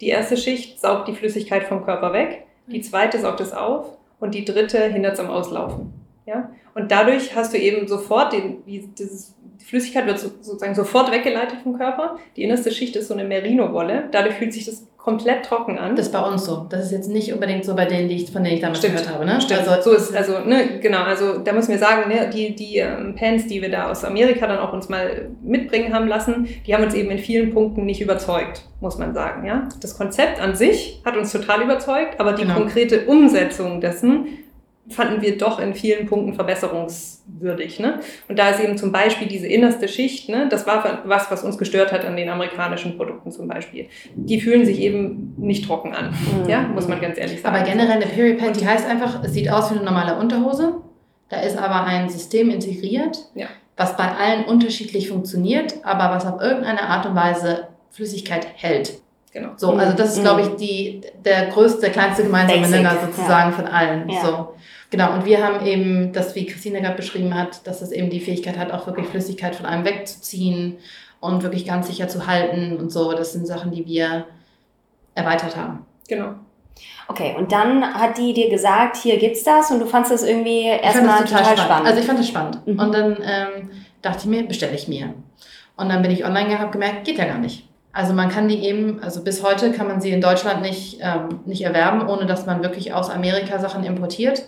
[0.00, 4.34] Die erste Schicht saugt die Flüssigkeit vom Körper weg, die zweite saugt es auf und
[4.34, 5.92] die dritte hindert es am Auslaufen.
[6.26, 6.50] Ja?
[6.74, 11.76] Und dadurch hast du eben sofort den, dieses, die Flüssigkeit wird sozusagen sofort weggeleitet vom
[11.76, 12.18] Körper.
[12.36, 14.08] Die innerste Schicht ist so eine Merino-Wolle.
[14.12, 15.96] Dadurch fühlt sich das komplett trocken an.
[15.96, 16.66] Das ist bei uns so.
[16.68, 18.96] Das ist jetzt nicht unbedingt so bei denen, die ich, von denen ich damals Stimmt.
[18.96, 19.24] gehört habe.
[19.24, 19.40] Ne?
[19.40, 19.66] Stimmt.
[19.66, 21.02] Also, so ist also ne, genau.
[21.02, 24.46] Also da müssen wir sagen, ne, die die ähm, Pants, die wir da aus Amerika
[24.46, 28.00] dann auch uns mal mitbringen haben lassen, die haben uns eben in vielen Punkten nicht
[28.00, 29.46] überzeugt, muss man sagen.
[29.46, 32.54] Ja, das Konzept an sich hat uns total überzeugt, aber die genau.
[32.54, 34.26] konkrete Umsetzung dessen
[34.90, 37.78] fanden wir doch in vielen Punkten verbesserungswürdig.
[37.80, 38.00] Ne?
[38.28, 41.58] Und da ist eben zum Beispiel diese innerste Schicht, ne, das war was, was uns
[41.58, 43.86] gestört hat an den amerikanischen Produkten zum Beispiel.
[44.14, 46.48] Die fühlen sich eben nicht trocken an, mhm.
[46.48, 47.54] ja, muss man ganz ehrlich sagen.
[47.54, 50.74] Aber generell eine Period Panty heißt einfach, es sieht aus wie eine normale Unterhose,
[51.28, 53.46] da ist aber ein System integriert, ja.
[53.76, 59.00] was bei allen unterschiedlich funktioniert, aber was auf irgendeine Art und Weise Flüssigkeit hält.
[59.32, 59.50] Genau.
[59.56, 60.22] So, also das ist, mhm.
[60.22, 63.56] glaube ich, die, der größte, der kleinste gemeinsame Nenner sozusagen ja.
[63.56, 64.08] von allen.
[64.08, 64.20] Ja.
[64.20, 64.54] So.
[64.90, 68.20] Genau, und wir haben eben das, wie Christine gerade beschrieben hat, dass es eben die
[68.20, 70.78] Fähigkeit hat, auch wirklich Flüssigkeit von einem wegzuziehen
[71.20, 73.12] und wirklich ganz sicher zu halten und so.
[73.12, 74.26] Das sind Sachen, die wir
[75.14, 75.86] erweitert haben.
[76.08, 76.34] Genau.
[77.06, 80.64] Okay, und dann hat die dir gesagt, hier gibt's das und du fandest das irgendwie
[80.64, 81.60] erstmal total, total spannend.
[81.60, 81.86] spannend.
[81.86, 82.66] Also ich fand das spannend.
[82.66, 82.78] Mhm.
[82.80, 83.70] Und dann ähm,
[84.02, 85.14] dachte ich mir, bestelle ich mir.
[85.76, 87.68] Und dann bin ich online gehabt, gemerkt, geht ja gar nicht.
[87.92, 91.40] Also man kann die eben, also bis heute kann man sie in Deutschland nicht, ähm,
[91.44, 94.44] nicht erwerben, ohne dass man wirklich aus Amerika Sachen importiert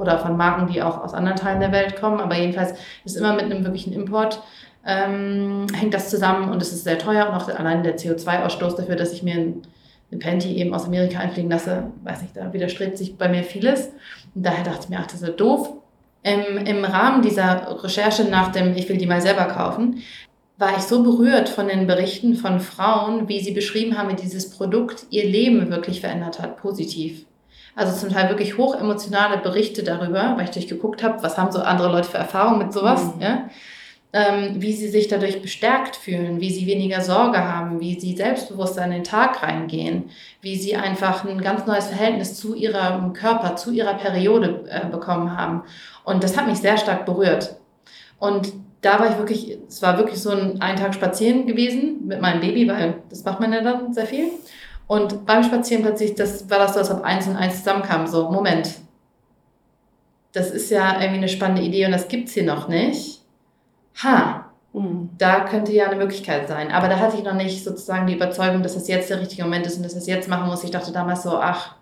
[0.00, 2.20] oder von Marken, die auch aus anderen Teilen der Welt kommen.
[2.20, 4.42] Aber jedenfalls ist immer mit einem wirklichen Import
[4.84, 8.96] ähm, hängt das zusammen und es ist sehr teuer und auch allein der CO2-Ausstoß dafür,
[8.96, 9.62] dass ich mir ein,
[10.10, 13.88] eine Panty eben aus Amerika einfliegen lasse, weiß nicht, da widerstrebt sich bei mir vieles.
[14.34, 15.74] Und daher dachte ich mir, ach, das ist doof.
[16.22, 20.02] Im, Im Rahmen dieser Recherche nach dem Ich will die mal selber kaufen,
[20.58, 24.50] war ich so berührt von den Berichten von Frauen, wie sie beschrieben haben, wie dieses
[24.50, 27.24] Produkt ihr Leben wirklich verändert hat, positiv.
[27.76, 31.90] Also zum Teil wirklich hochemotionale Berichte darüber, weil ich durchgeguckt habe, was haben so andere
[31.90, 33.22] Leute für Erfahrungen mit sowas, mhm.
[33.22, 33.48] ja?
[34.12, 38.84] ähm, wie sie sich dadurch bestärkt fühlen, wie sie weniger Sorge haben, wie sie selbstbewusster
[38.84, 43.70] in den Tag reingehen, wie sie einfach ein ganz neues Verhältnis zu ihrem Körper, zu
[43.70, 45.62] ihrer Periode äh, bekommen haben.
[46.04, 47.56] Und das hat mich sehr stark berührt.
[48.18, 52.20] Und da war ich wirklich, es war wirklich so ein ein Tag spazieren gewesen mit
[52.20, 54.30] meinem Baby, weil das macht man ja dann sehr viel.
[54.90, 58.08] Und beim Spazieren plötzlich, das war das so, als ob eins und eins zusammenkam.
[58.08, 58.74] So, Moment,
[60.32, 63.20] das ist ja irgendwie eine spannende Idee und das gibt's hier noch nicht.
[64.02, 65.10] Ha, mhm.
[65.16, 66.72] da könnte ja eine Möglichkeit sein.
[66.72, 69.64] Aber da hatte ich noch nicht sozusagen die Überzeugung, dass das jetzt der richtige Moment
[69.64, 70.64] ist und dass ich das jetzt machen muss.
[70.64, 71.76] Ich dachte damals so, ach,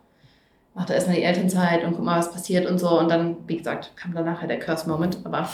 [0.75, 2.99] mach da erstmal die Elternzeit und guck mal, was passiert und so.
[2.99, 5.21] Und dann, wie gesagt, kam dann nachher der Curse-Moment.
[5.25, 5.49] Aber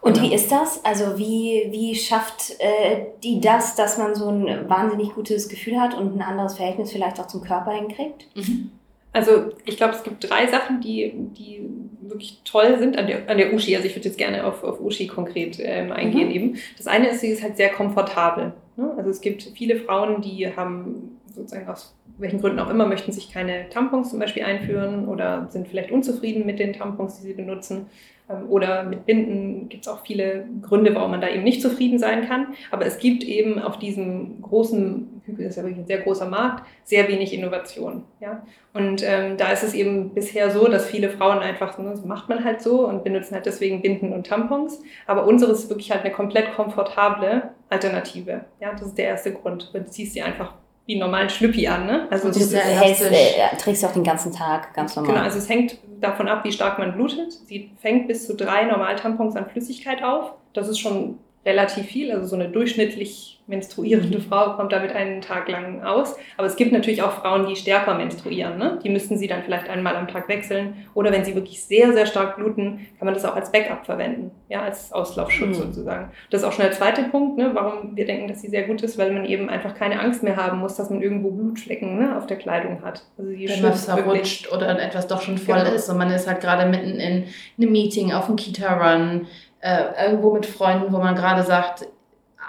[0.00, 0.28] Und genau.
[0.28, 0.84] wie ist das?
[0.84, 5.94] Also wie, wie schafft äh, die das, dass man so ein wahnsinnig gutes Gefühl hat
[5.94, 8.26] und ein anderes Verhältnis vielleicht auch zum Körper hinkriegt?
[8.34, 8.70] Mhm.
[9.12, 11.68] Also ich glaube, es gibt drei Sachen, die, die
[12.00, 13.74] wirklich toll sind an der, an der Uschi.
[13.74, 16.34] Also ich würde jetzt gerne auf, auf Uschi konkret ähm, eingehen mhm.
[16.34, 16.56] eben.
[16.76, 18.52] Das eine ist, sie ist halt sehr komfortabel.
[18.76, 18.94] Ne?
[18.96, 23.32] Also es gibt viele Frauen, die haben sozusagen aus welchen Gründen auch immer, möchten sich
[23.32, 27.86] keine Tampons zum Beispiel einführen oder sind vielleicht unzufrieden mit den Tampons, die sie benutzen.
[28.28, 31.98] Ähm, oder mit Binden gibt es auch viele Gründe, warum man da eben nicht zufrieden
[31.98, 32.48] sein kann.
[32.70, 36.66] Aber es gibt eben auf diesem großen, das ist ja wirklich ein sehr großer Markt,
[36.84, 38.04] sehr wenig Innovation.
[38.20, 38.42] Ja?
[38.72, 42.28] Und ähm, da ist es eben bisher so, dass viele Frauen einfach, ne, so macht
[42.28, 44.82] man halt so und benutzen halt deswegen Binden und Tampons.
[45.06, 48.44] Aber unseres ist wirklich halt eine komplett komfortable Alternative.
[48.60, 48.72] Ja?
[48.72, 49.70] Das ist der erste Grund.
[49.72, 50.54] Du ziehst sie einfach
[50.88, 51.84] wie einen normalen Schlüppi an.
[51.84, 52.08] Ne?
[52.10, 55.12] Also du hältst, äh, trägst du auch den ganzen Tag ganz normal.
[55.12, 57.30] Genau, also es hängt davon ab, wie stark man blutet.
[57.46, 60.32] Sie fängt bis zu drei Normaltampons an Flüssigkeit auf.
[60.54, 62.12] Das ist schon relativ viel.
[62.12, 66.16] Also so eine durchschnittlich menstruierende Frau kommt damit einen Tag lang aus.
[66.36, 68.58] Aber es gibt natürlich auch Frauen, die stärker menstruieren.
[68.58, 68.78] Ne?
[68.84, 70.86] Die müssten sie dann vielleicht einmal am Tag wechseln.
[70.94, 74.30] Oder wenn sie wirklich sehr, sehr stark bluten, kann man das auch als Backup verwenden.
[74.48, 75.62] Ja, als Auslaufschutz mhm.
[75.62, 76.10] sozusagen.
[76.30, 77.50] Das ist auch schon der zweite Punkt, ne?
[77.54, 80.36] warum wir denken, dass sie sehr gut ist, weil man eben einfach keine Angst mehr
[80.36, 83.04] haben muss, dass man irgendwo Blutflecken ne, auf der Kleidung hat.
[83.16, 85.72] Also die wenn man verrutscht oder etwas doch schon voll genau.
[85.72, 87.24] ist und man ist halt gerade mitten in
[87.58, 89.26] einem Meeting, auf einem Kita-Run,
[89.60, 91.86] äh, irgendwo mit Freunden, wo man gerade sagt,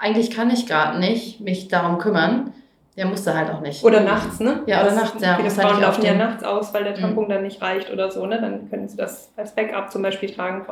[0.00, 2.52] eigentlich kann ich gerade nicht mich darum kümmern.
[2.96, 3.84] Der musste halt auch nicht.
[3.84, 4.62] Oder nachts, ne?
[4.66, 5.36] Ja, oder nachts, ja.
[5.36, 7.00] Viele Frauen halt laufen ja nachts aus, weil der mhm.
[7.00, 7.28] Tampon mhm.
[7.28, 8.40] dann nicht reicht oder so, ne?
[8.40, 10.66] Dann können sie das als Backup zum Beispiel tragen,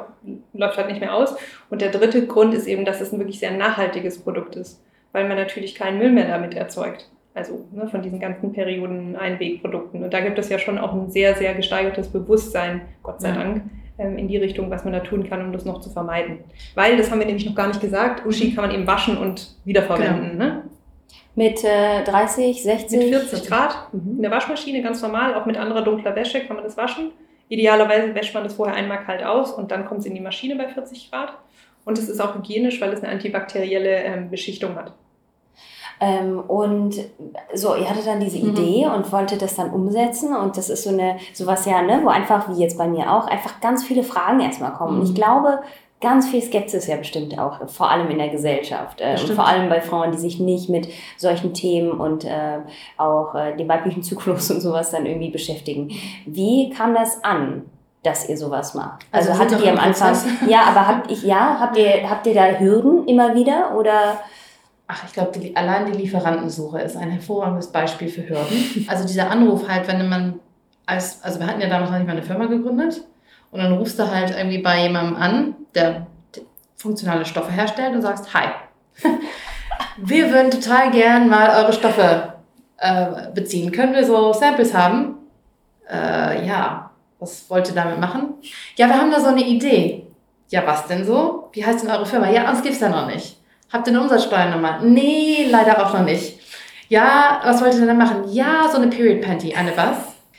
[0.53, 1.37] läuft halt nicht mehr aus.
[1.71, 5.29] Und der dritte Grund ist eben, dass es ein wirklich sehr nachhaltiges Produkt ist, weil
[5.29, 7.09] man natürlich keinen Müll mehr damit erzeugt.
[7.35, 10.03] Also ne, von diesen ganzen Perioden Einwegprodukten.
[10.03, 13.37] Und da gibt es ja schon auch ein sehr, sehr gesteigertes Bewusstsein, Gott sei ja.
[13.37, 13.63] Dank,
[13.99, 16.39] in die Richtung, was man da tun kann, um das noch zu vermeiden.
[16.75, 19.57] Weil, das haben wir nämlich noch gar nicht gesagt, Uschi kann man eben waschen und
[19.65, 20.39] wiederverwenden.
[20.39, 20.45] Genau.
[20.45, 20.63] Ne?
[21.35, 22.99] Mit äh, 30, 60?
[22.99, 24.17] Mit 40 Grad mhm.
[24.17, 25.35] in der Waschmaschine, ganz normal.
[25.35, 27.11] Auch mit anderer dunkler Wäsche kann man das waschen.
[27.49, 30.57] Idealerweise wäscht man das vorher einmal kalt aus und dann kommt es in die Maschine
[30.57, 31.33] bei 40 Grad.
[31.85, 34.93] Und es ist auch hygienisch, weil es eine antibakterielle ähm, Beschichtung hat.
[36.01, 36.97] Ähm, und
[37.55, 38.51] so, ihr hattet dann diese mhm.
[38.51, 42.09] Idee und wolltet das dann umsetzen und das ist so eine, sowas ja, ne, wo
[42.09, 44.95] einfach, wie jetzt bei mir auch, einfach ganz viele Fragen erstmal kommen.
[44.95, 45.01] Mhm.
[45.01, 45.17] Und ich mhm.
[45.17, 45.61] glaube,
[46.01, 49.69] ganz viel Skepsis ja bestimmt auch, vor allem in der Gesellschaft äh, und vor allem
[49.69, 52.59] bei Frauen, die sich nicht mit solchen Themen und äh,
[52.97, 55.91] auch äh, dem weiblichen Zyklus und sowas dann irgendwie beschäftigen.
[56.27, 57.65] Wie kam das an?
[58.05, 59.05] dass ihr sowas macht.
[59.11, 60.17] Also, also hattet ihr am Anfang,
[60.49, 64.19] ja, aber habt ich, ja, habt ihr, habt ihr da Hürden immer wieder oder?
[64.91, 68.87] Ach, ich glaube, allein die Lieferantensuche ist ein hervorragendes Beispiel für Hürden.
[68.89, 70.41] Also dieser Anruf halt, wenn man
[70.87, 73.05] als, also wir hatten ja damals noch nicht mal eine Firma gegründet
[73.51, 76.07] und dann rufst du halt irgendwie bei jemandem an, der
[76.77, 78.49] funktionale Stoffe herstellt und sagst, hi,
[79.99, 82.35] wir würden total gern mal eure Stoffe
[82.79, 83.71] äh, beziehen.
[83.73, 85.17] Können wir so Samples haben?
[85.91, 88.35] Äh, ja, was wollt ihr damit machen?
[88.77, 90.07] Ja, wir haben da so eine Idee.
[90.49, 91.51] Ja, was denn so?
[91.53, 92.31] Wie heißt denn eure Firma?
[92.31, 93.38] Ja, uns gibt's da noch nicht.
[93.73, 94.81] Habt ihr eine Umsatzsteuernummer?
[94.83, 96.39] Nee, leider auch noch nicht.
[96.89, 98.25] Ja, was wollt ihr denn machen?
[98.31, 99.55] Ja, so eine Period Panty.
[99.55, 99.97] Eine was?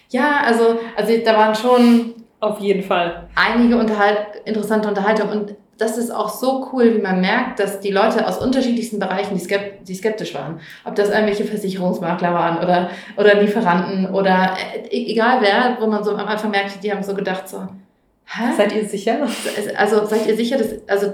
[0.10, 3.28] Ja, also, also da waren schon Auf jeden Fall.
[3.36, 7.92] Einige unterhalt interessante Unterhaltungen und das ist auch so cool, wie man merkt, dass die
[7.92, 12.90] Leute aus unterschiedlichsten Bereichen, die, skept die skeptisch waren, ob das irgendwelche Versicherungsmakler waren oder,
[13.16, 17.14] oder Lieferanten oder äh, egal wer, wo man so am Anfang merkte, die haben so
[17.14, 17.68] gedacht so,
[18.32, 18.54] Hä?
[18.56, 19.28] Seid ihr sicher?
[19.76, 21.14] Also seid ihr sicher, dass, also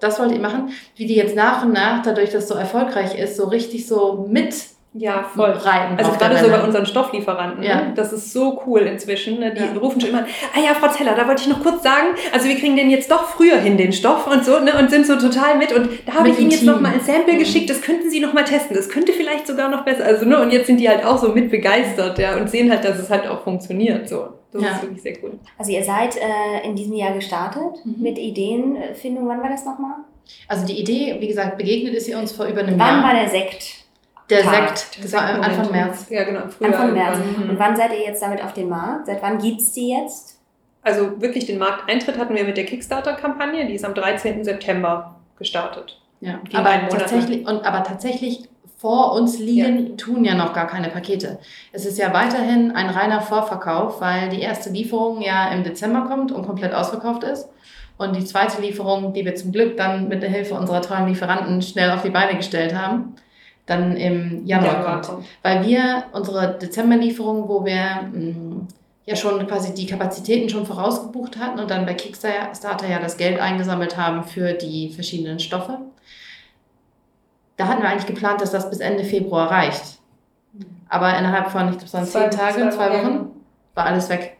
[0.00, 3.16] das wollt ihr machen, wie die jetzt nach und nach, dadurch, dass es so erfolgreich
[3.16, 4.52] ist, so richtig so mit
[4.98, 5.50] ja, voll.
[5.50, 5.98] reiten.
[5.98, 7.62] Also gerade so bei unseren Stofflieferanten.
[7.62, 7.82] Ja.
[7.82, 7.92] Ne?
[7.94, 9.38] Das ist so cool inzwischen.
[9.38, 9.52] Ne?
[9.52, 9.78] Die ja.
[9.78, 10.24] rufen schon immer,
[10.54, 13.10] ah ja, Frau Zeller, da wollte ich noch kurz sagen, also wir kriegen den jetzt
[13.10, 14.72] doch früher hin, den Stoff und so, ne?
[14.78, 15.72] und sind so total mit.
[15.72, 17.38] Und da habe ich Ihnen jetzt noch mal ein Sample mhm.
[17.38, 18.74] geschickt, das könnten Sie noch mal testen.
[18.74, 20.04] Das könnte vielleicht sogar noch besser.
[20.04, 20.40] Also, ne?
[20.40, 23.10] Und jetzt sind die halt auch so mit begeistert, ja, und sehen halt, dass es
[23.10, 24.08] halt auch funktioniert.
[24.08, 24.30] So.
[24.56, 24.76] Das ja.
[24.76, 25.38] ist wirklich sehr cool.
[25.58, 27.94] Also ihr seid äh, in diesem Jahr gestartet mhm.
[27.98, 29.28] mit Ideenfindung.
[29.28, 29.96] Wann war das nochmal?
[30.48, 32.96] Also die Idee, wie gesagt, begegnet ist sie uns vor über einem Wann Jahr.
[32.96, 33.86] Wann war der Sekt?
[34.28, 34.76] Der Tag.
[34.76, 36.06] Sekt, das war Anfang März.
[36.10, 36.40] Ja, genau.
[36.40, 37.18] Anfang März.
[37.18, 37.50] Mhm.
[37.50, 39.06] Und wann seid ihr jetzt damit auf den Markt?
[39.06, 40.40] Seit wann gibt es die jetzt?
[40.82, 44.44] Also wirklich den Markteintritt hatten wir mit der Kickstarter-Kampagne, die ist am 13.
[44.44, 46.00] September gestartet.
[46.20, 49.96] Ja, aber tatsächlich, und, aber tatsächlich vor uns liegen, ja.
[49.96, 51.38] tun ja noch gar keine Pakete.
[51.72, 56.30] Es ist ja weiterhin ein reiner Vorverkauf, weil die erste Lieferung ja im Dezember kommt
[56.30, 57.48] und komplett ausverkauft ist.
[57.98, 61.62] Und die zweite Lieferung, die wir zum Glück dann mit der Hilfe unserer tollen Lieferanten
[61.62, 63.14] schnell auf die Beine gestellt haben,
[63.64, 65.26] dann im Januar, Januar kommt.
[65.42, 68.68] Weil wir unsere Dezemberlieferung, wo wir mh, mm,
[69.06, 73.40] ja schon quasi die Kapazitäten schon vorausgebucht hatten und dann bei Kickstarter ja das Geld
[73.40, 75.78] eingesammelt haben für die verschiedenen Stoffe.
[77.56, 79.98] Da hatten wir eigentlich geplant, dass das bis Ende Februar reicht.
[80.88, 83.30] Aber innerhalb von, ich glaube, waren zehn Tage, zwei Wochen,
[83.74, 84.36] war alles weg.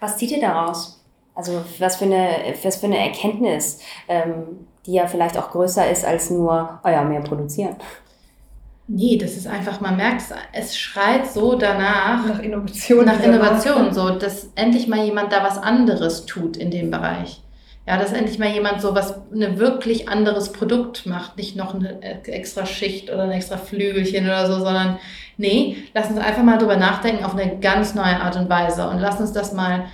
[0.00, 1.02] Was zieht ihr daraus?
[1.34, 6.04] Also was für eine, was für eine Erkenntnis, ähm, die ja vielleicht auch größer ist
[6.04, 7.76] als nur, oh ja, mehr produzieren.
[8.86, 12.26] Nee, das ist einfach, man merkt es, es schreit so danach.
[12.26, 13.04] Nach Innovation.
[13.06, 17.42] Nach Innovation, so, dass endlich mal jemand da was anderes tut in dem Bereich.
[17.86, 21.36] Ja, dass endlich mal jemand so was, ein wirklich anderes Produkt macht.
[21.36, 24.98] Nicht noch eine extra Schicht oder ein extra Flügelchen oder so, sondern
[25.36, 29.00] nee, lass uns einfach mal drüber nachdenken auf eine ganz neue Art und Weise und
[29.00, 29.84] lass uns das mal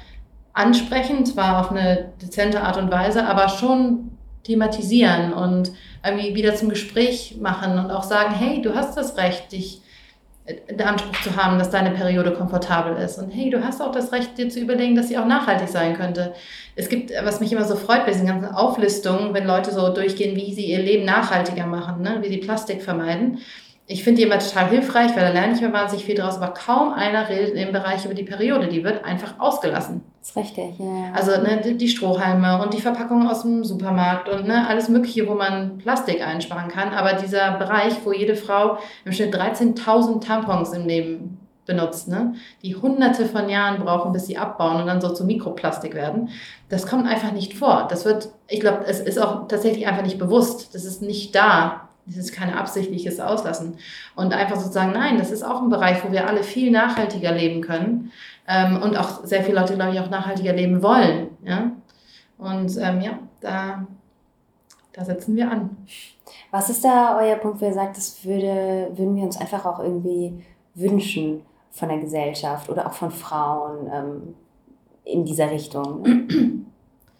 [0.52, 4.10] ansprechen, zwar auf eine dezente Art und Weise, aber schon
[4.44, 5.72] thematisieren und
[6.04, 9.82] irgendwie wieder zum Gespräch machen und auch sagen, hey, du hast das Recht, dich
[10.48, 13.18] den Anspruch zu haben, dass deine Periode komfortabel ist.
[13.18, 15.96] Und hey, du hast auch das Recht, dir zu überlegen, dass sie auch nachhaltig sein
[15.96, 16.34] könnte.
[16.76, 20.36] Es gibt, was mich immer so freut bei diesen ganzen Auflistungen, wenn Leute so durchgehen,
[20.36, 22.18] wie sie ihr Leben nachhaltiger machen, ne?
[22.22, 23.38] wie sie Plastik vermeiden
[23.90, 26.54] ich finde die immer total hilfreich, weil da lerne ich mir wahnsinnig viel draus, aber
[26.54, 28.68] kaum einer redet im Bereich über die Periode.
[28.68, 30.02] Die wird einfach ausgelassen.
[30.20, 31.12] Das ist richtig, ja.
[31.12, 35.34] Also ne, die Strohhalme und die Verpackungen aus dem Supermarkt und ne, alles Mögliche, wo
[35.34, 36.92] man Plastik einsparen kann.
[36.92, 42.76] Aber dieser Bereich, wo jede Frau im Schnitt 13.000 Tampons im Leben benutzt, ne, die
[42.76, 46.28] hunderte von Jahren brauchen, bis sie abbauen und dann so zu Mikroplastik werden,
[46.68, 47.88] das kommt einfach nicht vor.
[47.90, 50.76] Das wird, ich glaube, es ist auch tatsächlich einfach nicht bewusst.
[50.76, 53.76] Das ist nicht da das ist kein absichtliches Auslassen.
[54.16, 57.60] Und einfach sozusagen, nein, das ist auch ein Bereich, wo wir alle viel nachhaltiger leben
[57.60, 58.12] können
[58.48, 61.28] ähm, und auch sehr viele Leute, glaube ich, auch nachhaltiger leben wollen.
[61.44, 61.72] Ja?
[62.38, 63.86] Und ähm, ja, da,
[64.92, 65.76] da setzen wir an.
[66.50, 69.80] Was ist da euer Punkt, wo ihr sagt, das würde, würden wir uns einfach auch
[69.80, 70.42] irgendwie
[70.74, 74.34] wünschen von der Gesellschaft oder auch von Frauen ähm,
[75.04, 76.66] in dieser Richtung?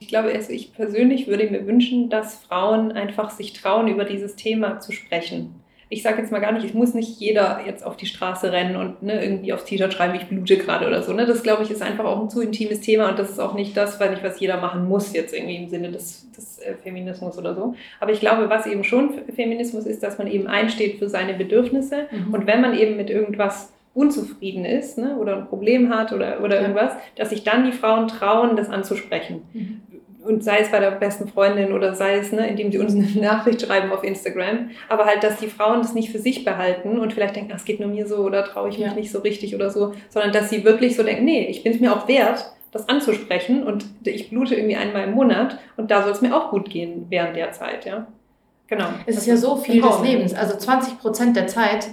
[0.03, 4.35] Ich glaube, also ich persönlich würde mir wünschen, dass Frauen einfach sich trauen, über dieses
[4.35, 5.55] Thema zu sprechen.
[5.91, 8.77] Ich sage jetzt mal gar nicht, es muss nicht jeder jetzt auf die Straße rennen
[8.77, 11.13] und ne, irgendwie aufs T-Shirt schreiben, ich blute gerade oder so.
[11.13, 11.27] Ne?
[11.27, 13.77] Das, glaube ich, ist einfach auch ein zu intimes Thema und das ist auch nicht
[13.77, 17.37] das, was, nicht, was jeder machen muss, jetzt irgendwie im Sinne des, des äh, Feminismus
[17.37, 17.75] oder so.
[17.99, 22.07] Aber ich glaube, was eben schon Feminismus ist, dass man eben einsteht für seine Bedürfnisse
[22.11, 22.33] mhm.
[22.33, 26.57] und wenn man eben mit irgendwas unzufrieden ist ne, oder ein Problem hat oder, oder
[26.57, 26.63] ja.
[26.63, 29.43] irgendwas, dass sich dann die Frauen trauen, das anzusprechen.
[29.53, 29.83] Mhm
[30.23, 33.07] und sei es bei der besten Freundin oder sei es, ne, indem sie uns eine
[33.27, 37.13] Nachricht schreiben auf Instagram, aber halt, dass die Frauen das nicht für sich behalten und
[37.13, 38.95] vielleicht denken, es geht nur mir so oder traue ich mich ja.
[38.95, 41.81] nicht so richtig oder so, sondern dass sie wirklich so denken, nee, ich bin es
[41.81, 46.13] mir auch wert, das anzusprechen und ich blute irgendwie einmal im Monat und da soll
[46.13, 48.07] es mir auch gut gehen während der Zeit, ja.
[48.69, 48.87] Genau.
[49.07, 51.89] Es ist ja so viel des Lebens, also 20 Prozent der Zeit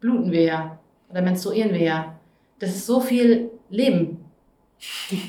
[0.00, 0.78] bluten wir ja
[1.10, 2.14] oder menstruieren wir ja.
[2.58, 4.21] Das ist so viel Leben,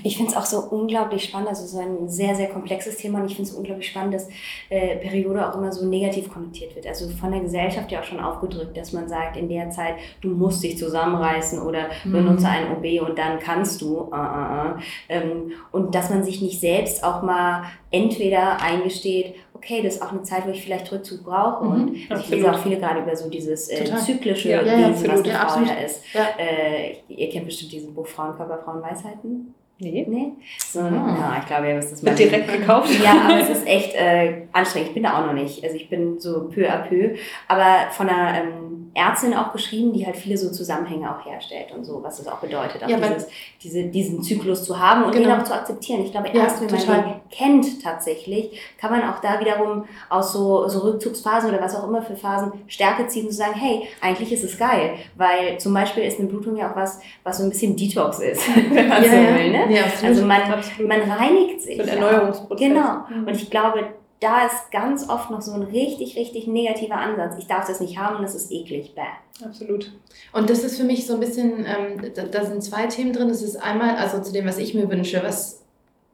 [0.04, 3.26] ich finde es auch so unglaublich spannend, also so ein sehr, sehr komplexes Thema und
[3.26, 4.28] ich finde es unglaublich spannend, dass
[4.70, 6.88] äh, Periode auch immer so negativ konnotiert wird.
[6.88, 10.30] Also von der Gesellschaft ja auch schon aufgedrückt, dass man sagt, in der Zeit, du
[10.30, 12.12] musst dich zusammenreißen oder mhm.
[12.12, 13.94] benutze ein OB und dann kannst du.
[13.94, 14.80] Uh, uh, uh.
[15.10, 20.12] Ähm, und dass man sich nicht selbst auch mal entweder eingesteht, okay, das ist auch
[20.12, 21.66] eine Zeit, wo ich vielleicht Rückzug brauche.
[21.66, 21.72] Mhm,
[22.10, 25.24] und ich lese auch viele gerade über so dieses äh, zyklische ja, Wesen, ja, was
[25.24, 26.02] eine Frau ja ist.
[26.38, 29.54] Äh, ihr kennt bestimmt dieses Buch Frauenkörper, Frauenweisheiten.
[29.84, 30.06] Nee.
[30.08, 30.32] Nee?
[30.58, 31.18] So, ah.
[31.20, 32.16] ja, ich glaube, ihr wisst das mal.
[32.16, 32.90] Direkt gekauft?
[33.04, 34.90] Ja, aber es ist echt äh, anstrengend.
[34.90, 35.64] Ich bin da auch noch nicht.
[35.64, 37.16] Also ich bin so peu à peu.
[37.48, 41.84] Aber von einer ähm, Ärztin auch geschrieben, die halt viele so Zusammenhänge auch herstellt und
[41.84, 43.28] so, was das auch bedeutet, auch ja, dieses,
[43.64, 45.30] diese, diesen Zyklus zu haben und genau.
[45.30, 46.06] den auch zu akzeptieren.
[46.06, 46.98] Ich glaube, erst ja, wenn total.
[46.98, 51.76] man den kennt tatsächlich, kann man auch da wiederum aus so, so Rückzugsphasen oder was
[51.76, 54.94] auch immer für Phasen Stärke ziehen und sagen, hey, eigentlich ist es geil.
[55.16, 58.44] Weil zum Beispiel ist eine Blutung ja auch was, was so ein bisschen Detox ist,
[58.72, 59.52] wenn man ja, so will.
[59.52, 59.73] Ne?
[59.74, 60.42] Ja, also man,
[60.88, 61.78] man reinigt sich.
[61.78, 62.68] So ein Erneuerungsprozess.
[62.68, 63.06] Genau.
[63.10, 63.28] Mhm.
[63.28, 67.36] Und ich glaube, da ist ganz oft noch so ein richtig, richtig negativer Ansatz.
[67.38, 68.96] Ich darf das nicht haben und es ist eklig.
[68.96, 69.02] Bäh.
[69.46, 69.92] Absolut.
[70.32, 73.28] Und das ist für mich so ein bisschen, ähm, da, da, sind zwei Themen drin.
[73.28, 75.66] Das ist einmal, also zu dem, was ich mir wünsche, was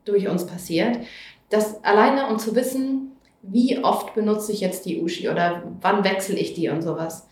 [0.06, 1.00] durch uns passiert.
[1.50, 6.36] Das alleine, um zu wissen, wie oft benutze ich jetzt die Ushi oder wann wechsle
[6.36, 7.28] ich die und sowas,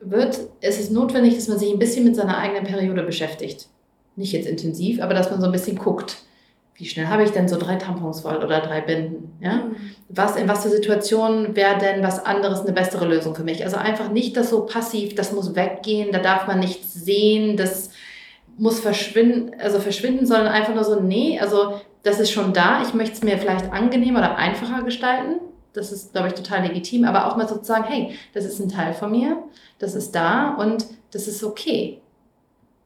[0.00, 3.68] wird, es ist notwendig, dass man sich ein bisschen mit seiner eigenen Periode beschäftigt
[4.16, 6.18] nicht jetzt intensiv, aber dass man so ein bisschen guckt,
[6.74, 9.38] wie schnell habe ich denn so drei Tampons voll oder drei Binden?
[9.40, 9.56] Ja?
[9.56, 9.76] Mhm.
[10.08, 13.64] Was, in was für Situationen wäre denn was anderes eine bessere Lösung für mich?
[13.64, 17.90] Also einfach nicht das so passiv, das muss weggehen, da darf man nichts sehen, das
[18.58, 22.94] muss verschwinden, also verschwinden, sondern einfach nur so, nee, also das ist schon da, ich
[22.94, 25.36] möchte es mir vielleicht angenehmer oder einfacher gestalten.
[25.72, 28.60] Das ist, glaube ich, total legitim, aber auch mal so zu sagen, hey, das ist
[28.60, 29.42] ein Teil von mir,
[29.78, 32.00] das ist da und das ist okay.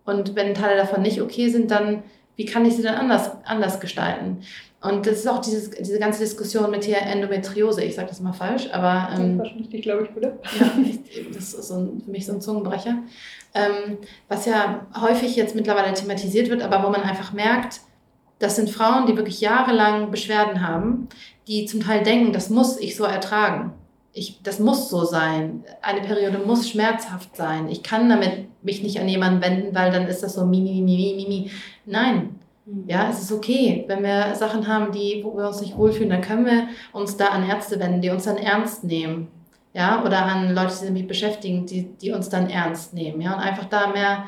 [0.07, 2.03] Und wenn Teile davon nicht okay sind, dann
[2.37, 4.43] wie kann ich sie dann anders, anders gestalten?
[4.83, 7.83] Und das ist auch dieses, diese ganze Diskussion mit hier Endometriose.
[7.83, 9.09] Ich sage das mal falsch, aber.
[9.17, 10.39] Ähm, das richtig, glaube ich, oder?
[10.59, 10.71] Ja,
[11.33, 12.99] das ist so ein, für mich so ein Zungenbrecher.
[13.55, 17.81] Ähm, was ja häufig jetzt mittlerweile thematisiert wird, aber wo man einfach merkt,
[18.39, 21.09] das sind Frauen, die wirklich jahrelang Beschwerden haben,
[21.49, 23.73] die zum Teil denken, das muss ich so ertragen
[24.17, 25.63] ich, das muss so sein.
[25.83, 27.69] Eine Periode muss schmerzhaft sein.
[27.69, 31.15] Ich kann damit mich nicht an jemanden wenden, weil dann ist das so mimi, mimi,
[31.17, 31.51] mimi.
[31.85, 32.41] Nein.
[32.65, 32.85] Mhm.
[32.89, 33.85] Ja, es ist okay.
[33.87, 37.27] Wenn wir Sachen haben, die, wo wir uns nicht wohlfühlen, dann können wir uns da
[37.27, 39.29] an Ärzte wenden, die uns dann ernst nehmen.
[39.75, 43.21] Ja, oder an Leute, die sich damit beschäftigen, die, die uns dann ernst nehmen.
[43.21, 44.25] Ja, und einfach da mehr,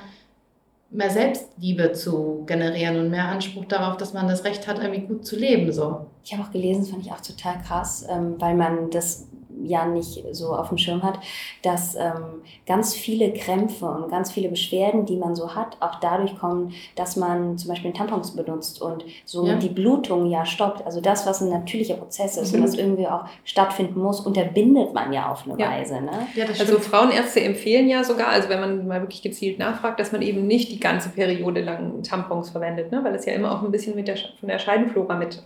[0.90, 5.24] mehr Selbstliebe zu generieren und mehr Anspruch darauf, dass man das Recht hat, irgendwie gut
[5.24, 5.72] zu leben.
[5.72, 6.08] So.
[6.22, 9.26] Ich habe auch gelesen, das fand ich auch total krass, ähm, weil man das
[9.64, 11.18] ja nicht so auf dem Schirm hat,
[11.62, 16.38] dass ähm, ganz viele Krämpfe und ganz viele Beschwerden, die man so hat, auch dadurch
[16.38, 19.56] kommen, dass man zum Beispiel Tampons benutzt und so ja.
[19.56, 20.84] die Blutung ja stoppt.
[20.84, 22.60] Also das, was ein natürlicher Prozess ist mhm.
[22.60, 25.70] und was irgendwie auch stattfinden muss, unterbindet man ja auf eine ja.
[25.70, 26.00] Weise.
[26.00, 26.10] Ne?
[26.34, 30.22] Ja, also Frauenärzte empfehlen ja sogar, also wenn man mal wirklich gezielt nachfragt, dass man
[30.22, 33.02] eben nicht die ganze Periode lang Tampons verwendet, ne?
[33.02, 35.42] weil es ja immer auch ein bisschen mit der, von der Scheidenflora mit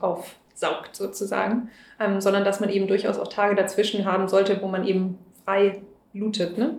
[0.53, 1.69] aufsaugt sozusagen
[2.03, 5.83] ähm, sondern dass man eben durchaus auch Tage dazwischen haben sollte, wo man eben frei
[6.13, 6.59] lootet.
[6.59, 6.79] Ne?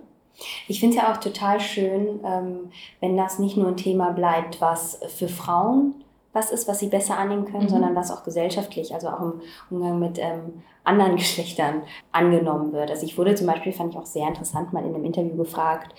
[0.68, 4.62] Ich finde es ja auch total schön, ähm, wenn das nicht nur ein Thema bleibt,
[4.62, 5.96] was für Frauen
[6.36, 7.70] was ist, was sie besser annehmen können, mhm.
[7.70, 12.90] sondern was auch gesellschaftlich, also auch im Umgang mit ähm, anderen Geschlechtern angenommen wird.
[12.90, 15.94] Also ich wurde zum Beispiel, fand ich auch sehr interessant, mal in einem Interview gefragt,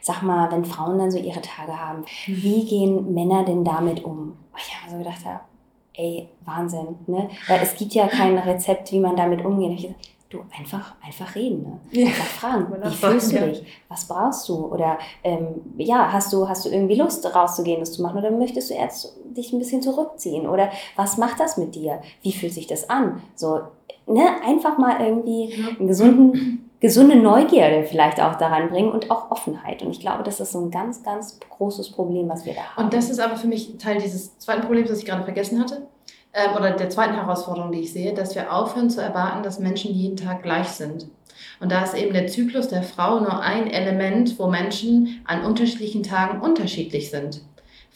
[0.00, 2.04] sag mal, wenn Frauen dann so ihre Tage haben, mhm.
[2.26, 4.36] wie gehen Männer denn damit um?
[4.58, 5.42] Ich habe so gedacht, ja,
[5.96, 7.28] ey, Wahnsinn, ne?
[7.48, 9.72] Weil es gibt ja kein Rezept, wie man damit umgeht.
[9.72, 12.06] Ich gesagt, du, einfach, einfach reden, ne?
[12.06, 13.64] Einfach fragen, wie fühlst du dich?
[13.88, 14.66] Was brauchst du?
[14.66, 18.18] Oder, ähm, ja, hast du, hast du irgendwie Lust, rauszugehen, das zu machen?
[18.18, 20.46] Oder möchtest du erst dich ein bisschen zurückziehen?
[20.46, 22.00] Oder was macht das mit dir?
[22.22, 23.22] Wie fühlt sich das an?
[23.34, 23.60] So,
[24.06, 24.26] ne?
[24.44, 29.82] Einfach mal irgendwie einen gesunden gesunde Neugierde vielleicht auch daran bringen und auch Offenheit.
[29.82, 32.84] Und ich glaube, das ist so ein ganz, ganz großes Problem, was wir da haben.
[32.84, 35.86] Und das ist aber für mich Teil dieses zweiten Problems, das ich gerade vergessen hatte,
[36.32, 39.94] äh, oder der zweiten Herausforderung, die ich sehe, dass wir aufhören zu erwarten, dass Menschen
[39.94, 41.08] jeden Tag gleich sind.
[41.60, 46.02] Und da ist eben der Zyklus der Frau nur ein Element, wo Menschen an unterschiedlichen
[46.02, 47.42] Tagen unterschiedlich sind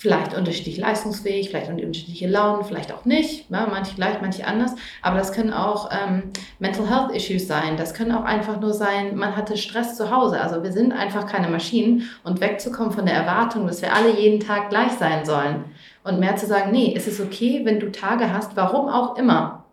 [0.00, 5.18] vielleicht unterschiedlich leistungsfähig, vielleicht unterschiedliche Launen, vielleicht auch nicht, ja, manche gleich, manche anders, aber
[5.18, 9.36] das können auch ähm, Mental Health Issues sein, das können auch einfach nur sein, man
[9.36, 12.08] hatte Stress zu Hause, also wir sind einfach keine Maschinen.
[12.24, 15.64] Und wegzukommen von der Erwartung, dass wir alle jeden Tag gleich sein sollen.
[16.04, 19.64] Und mehr zu sagen, nee, es ist okay, wenn du Tage hast, warum auch immer,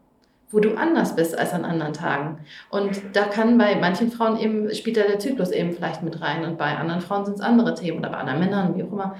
[0.49, 2.39] wo du anders bist als an anderen Tagen.
[2.69, 6.45] Und da kann bei manchen Frauen eben, spielt da der Zyklus eben vielleicht mit rein.
[6.45, 9.15] Und bei anderen Frauen sind es andere Themen oder bei anderen Männern, wie auch immer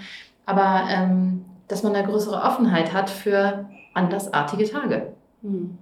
[0.47, 5.13] aber ähm, dass man eine größere Offenheit hat für andersartige Tage.
[5.43, 5.77] Hm.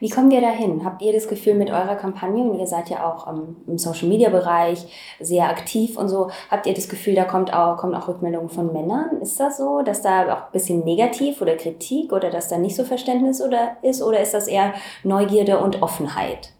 [0.00, 0.86] Wie kommen wir dahin?
[0.86, 4.86] Habt ihr das Gefühl mit eurer Kampagne, und ihr seid ja auch ähm, im Social-Media-Bereich
[5.20, 8.72] sehr aktiv und so, habt ihr das Gefühl, da kommt auch, kommen auch Rückmeldungen von
[8.72, 9.20] Männern?
[9.20, 12.74] Ist das so, dass da auch ein bisschen negativ oder Kritik oder dass da nicht
[12.74, 14.02] so Verständnis oder ist?
[14.02, 14.72] Oder ist das eher
[15.04, 16.52] Neugierde und Offenheit?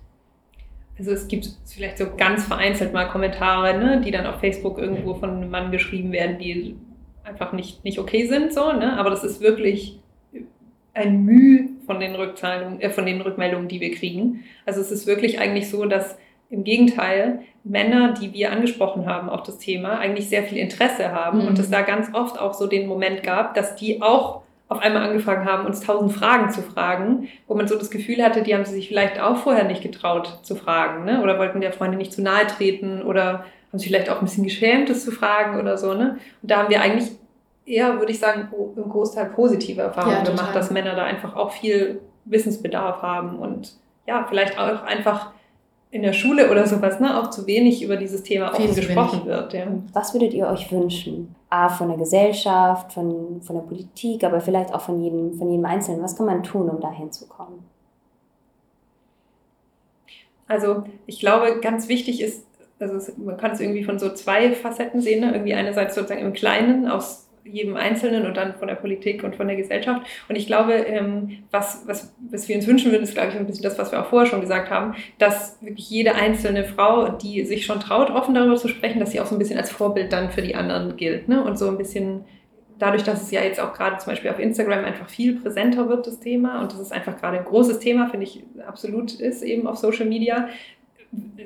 [0.98, 5.14] Also es gibt vielleicht so ganz vereinzelt mal Kommentare, ne, die dann auf Facebook irgendwo
[5.14, 6.76] von einem Mann geschrieben werden, die
[7.26, 8.98] einfach nicht, nicht okay sind, so, ne?
[8.98, 9.98] aber das ist wirklich
[10.94, 14.44] ein Mühe von den Rückzahlungen, äh, von den Rückmeldungen, die wir kriegen.
[14.64, 16.16] Also es ist wirklich eigentlich so, dass
[16.48, 21.42] im Gegenteil Männer, die wir angesprochen haben auf das Thema, eigentlich sehr viel Interesse haben
[21.42, 21.48] mhm.
[21.48, 25.02] und es da ganz oft auch so den Moment gab, dass die auch auf einmal
[25.02, 28.64] angefangen haben, uns tausend Fragen zu fragen, wo man so das Gefühl hatte, die haben
[28.64, 31.22] sie sich vielleicht auch vorher nicht getraut zu fragen, ne?
[31.22, 33.44] oder wollten der Freundin nicht zu nahe treten oder
[33.78, 35.94] sich vielleicht auch ein bisschen geschämt, das zu fragen oder so.
[35.94, 36.18] Ne?
[36.42, 37.10] Und da haben wir eigentlich
[37.64, 41.50] eher, würde ich sagen, im Großteil positive Erfahrungen ja, gemacht, dass Männer da einfach auch
[41.50, 43.74] viel Wissensbedarf haben und
[44.06, 45.32] ja, vielleicht auch einfach
[45.90, 49.52] in der Schule oder sowas, ne, auch zu wenig über dieses Thema offen gesprochen wird.
[49.52, 49.66] Ja.
[49.92, 51.34] Was würdet ihr euch wünschen?
[51.48, 55.64] A, von der Gesellschaft, von, von der Politik, aber vielleicht auch von jedem, von jedem
[55.64, 56.02] Einzelnen.
[56.02, 57.64] Was kann man tun, um dahin zu kommen?
[60.48, 62.45] Also ich glaube, ganz wichtig ist,
[62.78, 65.20] also es, man kann es irgendwie von so zwei Facetten sehen.
[65.20, 65.32] Ne?
[65.32, 69.46] Irgendwie einerseits sozusagen im Kleinen aus jedem Einzelnen und dann von der Politik und von
[69.46, 70.04] der Gesellschaft.
[70.28, 73.46] Und ich glaube, ähm, was, was, was wir uns wünschen würden, ist, glaube ich, ein
[73.46, 77.44] bisschen das, was wir auch vorher schon gesagt haben, dass wirklich jede einzelne Frau, die
[77.44, 80.12] sich schon traut, offen darüber zu sprechen, dass sie auch so ein bisschen als Vorbild
[80.12, 81.28] dann für die anderen gilt.
[81.28, 81.42] Ne?
[81.42, 82.24] Und so ein bisschen
[82.78, 86.06] dadurch, dass es ja jetzt auch gerade zum Beispiel auf Instagram einfach viel präsenter wird,
[86.06, 89.66] das Thema, und das ist einfach gerade ein großes Thema, finde ich, absolut ist eben
[89.66, 90.48] auf Social Media,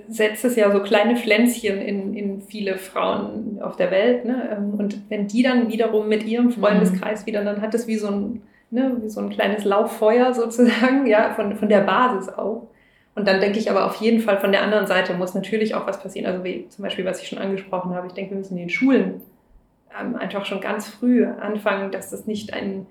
[0.08, 4.24] setzt es ja so kleine Pflänzchen in, in viele Frauen auf der Welt.
[4.24, 4.56] Ne?
[4.56, 8.08] Ähm, und wenn die dann wiederum mit ihrem Freundeskreis wieder, dann hat es wie so
[8.08, 12.68] ein, ne, wie so ein kleines Lauffeuer sozusagen, ja, von, von der Basis auch.
[13.14, 15.86] Und dann denke ich aber auf jeden Fall von der anderen Seite muss natürlich auch
[15.86, 16.26] was passieren.
[16.26, 18.70] Also wie zum Beispiel, was ich schon angesprochen habe, ich denke, wir müssen in den
[18.70, 19.20] Schulen
[19.98, 22.86] ähm, einfach schon ganz früh anfangen, dass das nicht ein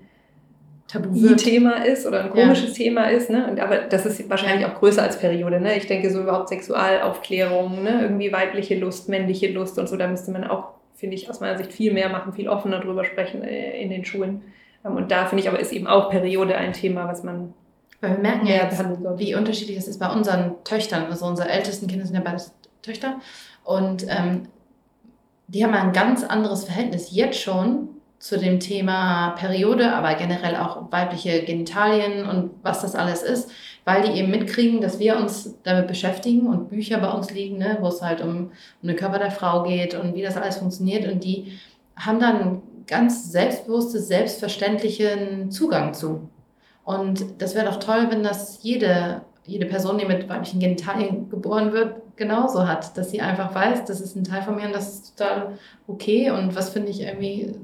[0.90, 2.84] Tabu-Thema ist oder ein komisches ja.
[2.84, 3.30] Thema ist.
[3.30, 3.48] Ne?
[3.48, 5.60] Und, aber das ist wahrscheinlich auch größer als Periode.
[5.60, 5.76] Ne?
[5.76, 8.02] Ich denke, so überhaupt Sexualaufklärung, ne?
[8.02, 11.56] irgendwie weibliche Lust, männliche Lust und so, da müsste man auch, finde ich, aus meiner
[11.58, 14.42] Sicht viel mehr machen, viel offener drüber sprechen äh, in den Schulen.
[14.84, 17.54] Ähm, und da finde ich aber ist eben auch Periode ein Thema, was man.
[18.00, 18.82] Weil wir merken ja jetzt,
[19.18, 21.04] wie unterschiedlich es ist bei unseren Töchtern.
[21.10, 22.42] Also unsere ältesten Kinder sind ja beide
[22.82, 23.20] Töchter.
[23.62, 24.48] Und ähm,
[25.48, 30.92] die haben ein ganz anderes Verhältnis jetzt schon zu dem Thema Periode, aber generell auch
[30.92, 33.50] weibliche Genitalien und was das alles ist,
[33.86, 37.78] weil die eben mitkriegen, dass wir uns damit beschäftigen und Bücher bei uns liegen, ne,
[37.80, 38.52] wo es halt um,
[38.82, 41.58] um den Körper der Frau geht und wie das alles funktioniert und die
[41.96, 46.28] haben dann ganz selbstbewusste, selbstverständlichen Zugang zu.
[46.84, 51.72] Und das wäre doch toll, wenn das jede, jede Person, die mit weiblichen Genitalien geboren
[51.72, 54.92] wird, genauso hat, dass sie einfach weiß, das ist ein Teil von mir und das
[54.92, 55.58] ist total
[55.88, 57.54] okay und was finde ich irgendwie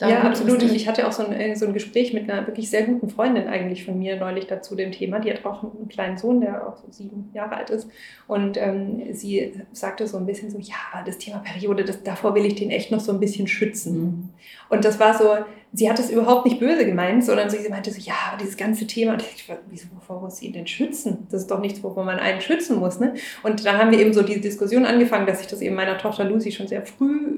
[0.00, 0.62] ja, absolut.
[0.62, 3.48] Ich hatte auch so ein, äh, so ein Gespräch mit einer wirklich sehr guten Freundin
[3.48, 5.18] eigentlich von mir neulich dazu dem Thema.
[5.18, 7.88] Die hat auch einen kleinen Sohn, der auch so sieben Jahre alt ist.
[8.28, 12.46] Und ähm, sie sagte so ein bisschen so, ja, das Thema Periode, das, davor will
[12.46, 14.00] ich den echt noch so ein bisschen schützen.
[14.00, 14.28] Mhm.
[14.68, 15.38] Und das war so,
[15.72, 19.16] sie hat es überhaupt nicht böse gemeint, sondern sie meinte so, ja, dieses ganze Thema,
[19.16, 21.26] ich, wieso, wovor muss sie ihn denn schützen?
[21.30, 23.00] Das ist doch nichts, wovor man einen schützen muss.
[23.00, 23.14] Ne?
[23.42, 26.22] Und da haben wir eben so diese Diskussion angefangen, dass ich das eben meiner Tochter
[26.22, 27.37] Lucy schon sehr früh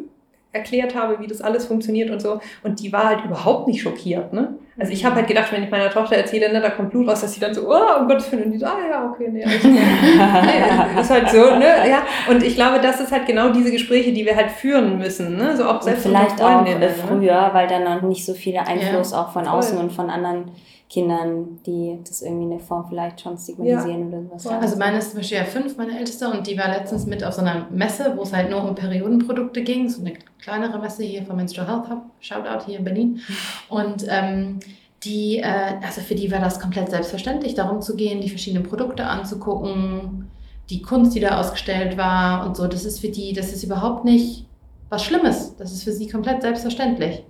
[0.53, 2.41] erklärt habe, wie das alles funktioniert und so.
[2.63, 4.33] Und die war halt überhaupt nicht schockiert.
[4.33, 4.59] Ne?
[4.79, 7.21] Also ich habe halt gedacht, wenn ich meiner Tochter erzähle, ne, da kommt Blut raus,
[7.21, 9.45] dass sie dann so, oh, um Gottes Willen, und die so, ah ja, okay, nee,
[9.45, 12.03] alles nee, ist halt so, ne, ja.
[12.29, 15.57] Und ich glaube, das ist halt genau diese Gespräche, die wir halt führen müssen, ne,
[15.57, 16.89] so auch selbst und vielleicht auch äh, ne?
[16.89, 17.51] früher, ne?
[17.53, 20.51] weil dann noch nicht so viel Einfluss ja, auch von außen und von anderen
[20.91, 24.19] Kindern, die das irgendwie in der Form vielleicht schon stigmatisieren ja.
[24.19, 24.61] oder sowas.
[24.61, 27.35] Also meine ist zum Beispiel ja fünf, meine älteste, und die war letztens mit auf
[27.35, 31.23] so einer Messe, wo es halt nur um Periodenprodukte ging, so eine kleinere Messe hier
[31.23, 33.21] vom Menstrual Health Hub, Shoutout hier in Berlin.
[33.69, 34.59] Und ähm,
[35.05, 39.07] die, äh, also für die war das komplett selbstverständlich, darum zu gehen, die verschiedenen Produkte
[39.07, 40.31] anzugucken,
[40.69, 42.67] die Kunst, die da ausgestellt war und so.
[42.67, 44.47] Das ist für die, das ist überhaupt nicht
[44.89, 45.57] was Schlimmes.
[45.57, 47.25] Das ist für sie komplett selbstverständlich.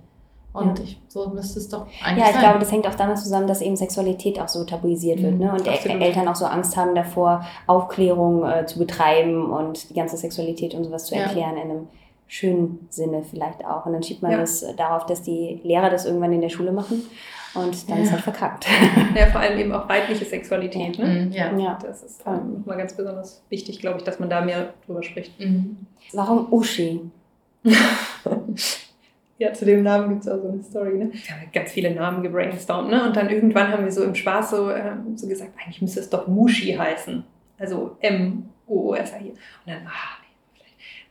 [0.53, 0.85] Und ja.
[0.85, 2.41] ich, so müsste es doch eigentlich Ja, ich sein.
[2.41, 5.39] glaube, das hängt auch damit zusammen, dass eben Sexualität auch so tabuisiert mhm, wird.
[5.39, 5.51] Ne?
[5.53, 6.01] Und absolut.
[6.01, 10.83] Eltern auch so Angst haben davor, Aufklärung äh, zu betreiben und die ganze Sexualität und
[10.83, 11.63] sowas zu erklären ja.
[11.63, 11.87] in einem
[12.27, 13.85] schönen Sinne vielleicht auch.
[13.85, 14.37] Und dann schiebt man ja.
[14.37, 17.03] das darauf, dass die Lehrer das irgendwann in der Schule machen.
[17.53, 18.03] Und dann ja.
[18.03, 18.67] ist halt verkackt.
[19.15, 20.97] Ja, vor allem eben auch weibliche Sexualität.
[20.97, 21.05] Ne?
[21.05, 21.57] Mhm, ja.
[21.57, 21.79] ja.
[21.81, 25.37] Das ist ähm, nochmal ganz besonders wichtig, glaube ich, dass man da mehr drüber spricht.
[25.39, 25.85] Mhm.
[26.13, 27.01] Warum Uschi?
[29.41, 30.99] Ja, zu dem Namen gibt es auch so eine Story.
[30.99, 31.09] Ne?
[31.11, 32.91] Wir haben ganz viele Namen gebrainstormt.
[32.91, 33.03] Ne?
[33.07, 36.11] Und dann irgendwann haben wir so im Spaß so, äh, so gesagt, eigentlich müsste es
[36.11, 37.23] doch Mushi heißen.
[37.57, 39.29] Also M-O-O-S-A-I.
[39.29, 40.20] Und dann, ah,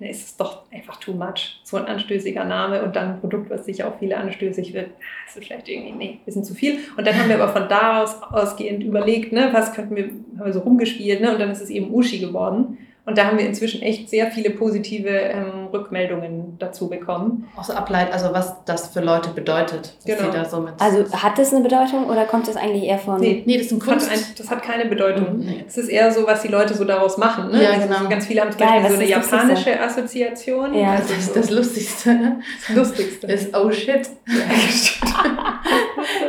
[0.01, 1.61] nee, ist es doch einfach too much.
[1.62, 4.90] So ein anstößiger Name und dann ein Produkt, was sicher auch viele anstößig wird.
[5.26, 6.78] Das ist vielleicht irgendwie, nee, ein bisschen zu viel.
[6.96, 10.53] Und dann haben wir aber von daraus ausgehend überlegt, ne, was könnten wir, haben wir
[10.53, 11.32] so rumgespielt, ne?
[11.32, 12.78] Und dann ist es eben Ushi geworden.
[13.11, 17.48] Und da haben wir inzwischen echt sehr viele positive ähm, Rückmeldungen dazu bekommen.
[17.56, 19.94] Auch so ableiten, also was das für Leute bedeutet.
[20.06, 20.30] Genau.
[20.30, 23.18] Da so also hat das eine Bedeutung oder kommt das eigentlich eher von...
[23.18, 24.08] Nee, nee das ist ein Kunst.
[24.08, 25.40] Hat ein, das hat keine Bedeutung.
[25.40, 25.64] Nee.
[25.66, 27.50] Es ist eher so, was die Leute so daraus machen.
[27.50, 27.64] Ne?
[27.64, 28.08] Ja, also genau.
[28.08, 30.72] Ganz viele haben zum Beispiel so eine japanische Assoziation.
[30.72, 30.92] Ja.
[30.92, 32.14] Also das ist das Lustigste.
[32.14, 32.40] Ne?
[32.68, 33.26] Das Lustigste.
[33.26, 34.08] ist oh shit.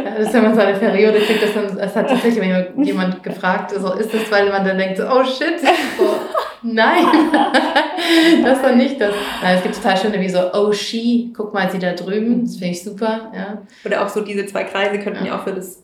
[0.03, 2.43] ja, das ist, wenn man so eine Periode kriegt, dass man, es hat tatsächlich
[2.75, 5.67] jemand gefragt, so, ist das, weil man dann denkt, so, oh shit, so,
[6.63, 7.05] nein,
[8.43, 9.13] das ist doch nicht das.
[9.41, 12.57] Nein, es gibt total schöne wie so, oh she, guck mal, sie da drüben, das
[12.57, 13.61] finde ich super, ja.
[13.85, 15.83] Oder auch so diese zwei Kreise könnten ja, ja auch für das,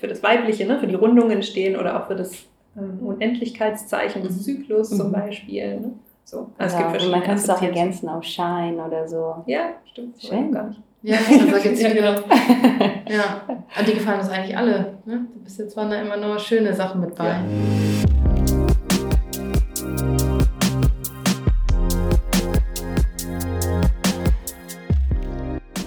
[0.00, 2.46] für das Weibliche, ne, für die Rundungen stehen oder auch für das
[2.76, 4.96] ähm, Unendlichkeitszeichen des Zyklus mhm.
[4.96, 5.92] zum Beispiel, ne.
[6.24, 9.36] So, also es gibt verschiedene man kann es auch ergänzen auf Shine oder so.
[9.46, 10.22] Ja, stimmt.
[10.22, 10.52] Schön.
[10.52, 10.80] Gar nicht.
[11.02, 12.20] Ja, also da gibt es ja, genau.
[13.08, 13.40] ja,
[13.78, 14.98] und die gefallen uns eigentlich alle.
[15.06, 15.26] Ne?
[15.44, 17.28] Bis jetzt waren da immer nur schöne Sachen mit bei.
[17.28, 17.40] Ja.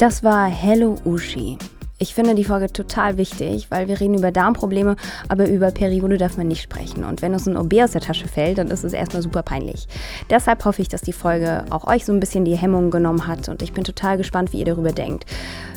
[0.02, 1.60] Das war Hello Ushi.
[2.00, 4.96] Ich finde die Folge total wichtig, weil wir reden über Darmprobleme,
[5.28, 7.04] aber über Periode darf man nicht sprechen.
[7.04, 9.88] Und wenn uns ein OB aus der Tasche fällt, dann ist es erstmal super peinlich.
[10.28, 13.48] Deshalb hoffe ich, dass die Folge auch euch so ein bisschen die Hemmungen genommen hat
[13.48, 15.28] und ich bin total gespannt, wie ihr darüber denkt.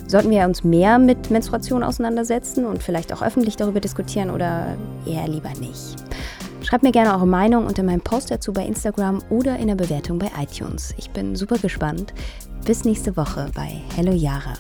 [0.07, 5.29] Sollten wir uns mehr mit Menstruation auseinandersetzen und vielleicht auch öffentlich darüber diskutieren oder eher
[5.29, 5.97] lieber nicht?
[6.63, 10.19] Schreibt mir gerne eure Meinung unter meinem Post dazu bei Instagram oder in der Bewertung
[10.19, 10.95] bei iTunes.
[10.97, 12.15] Ich bin super gespannt.
[12.65, 14.55] Bis nächste Woche bei Hello Yara.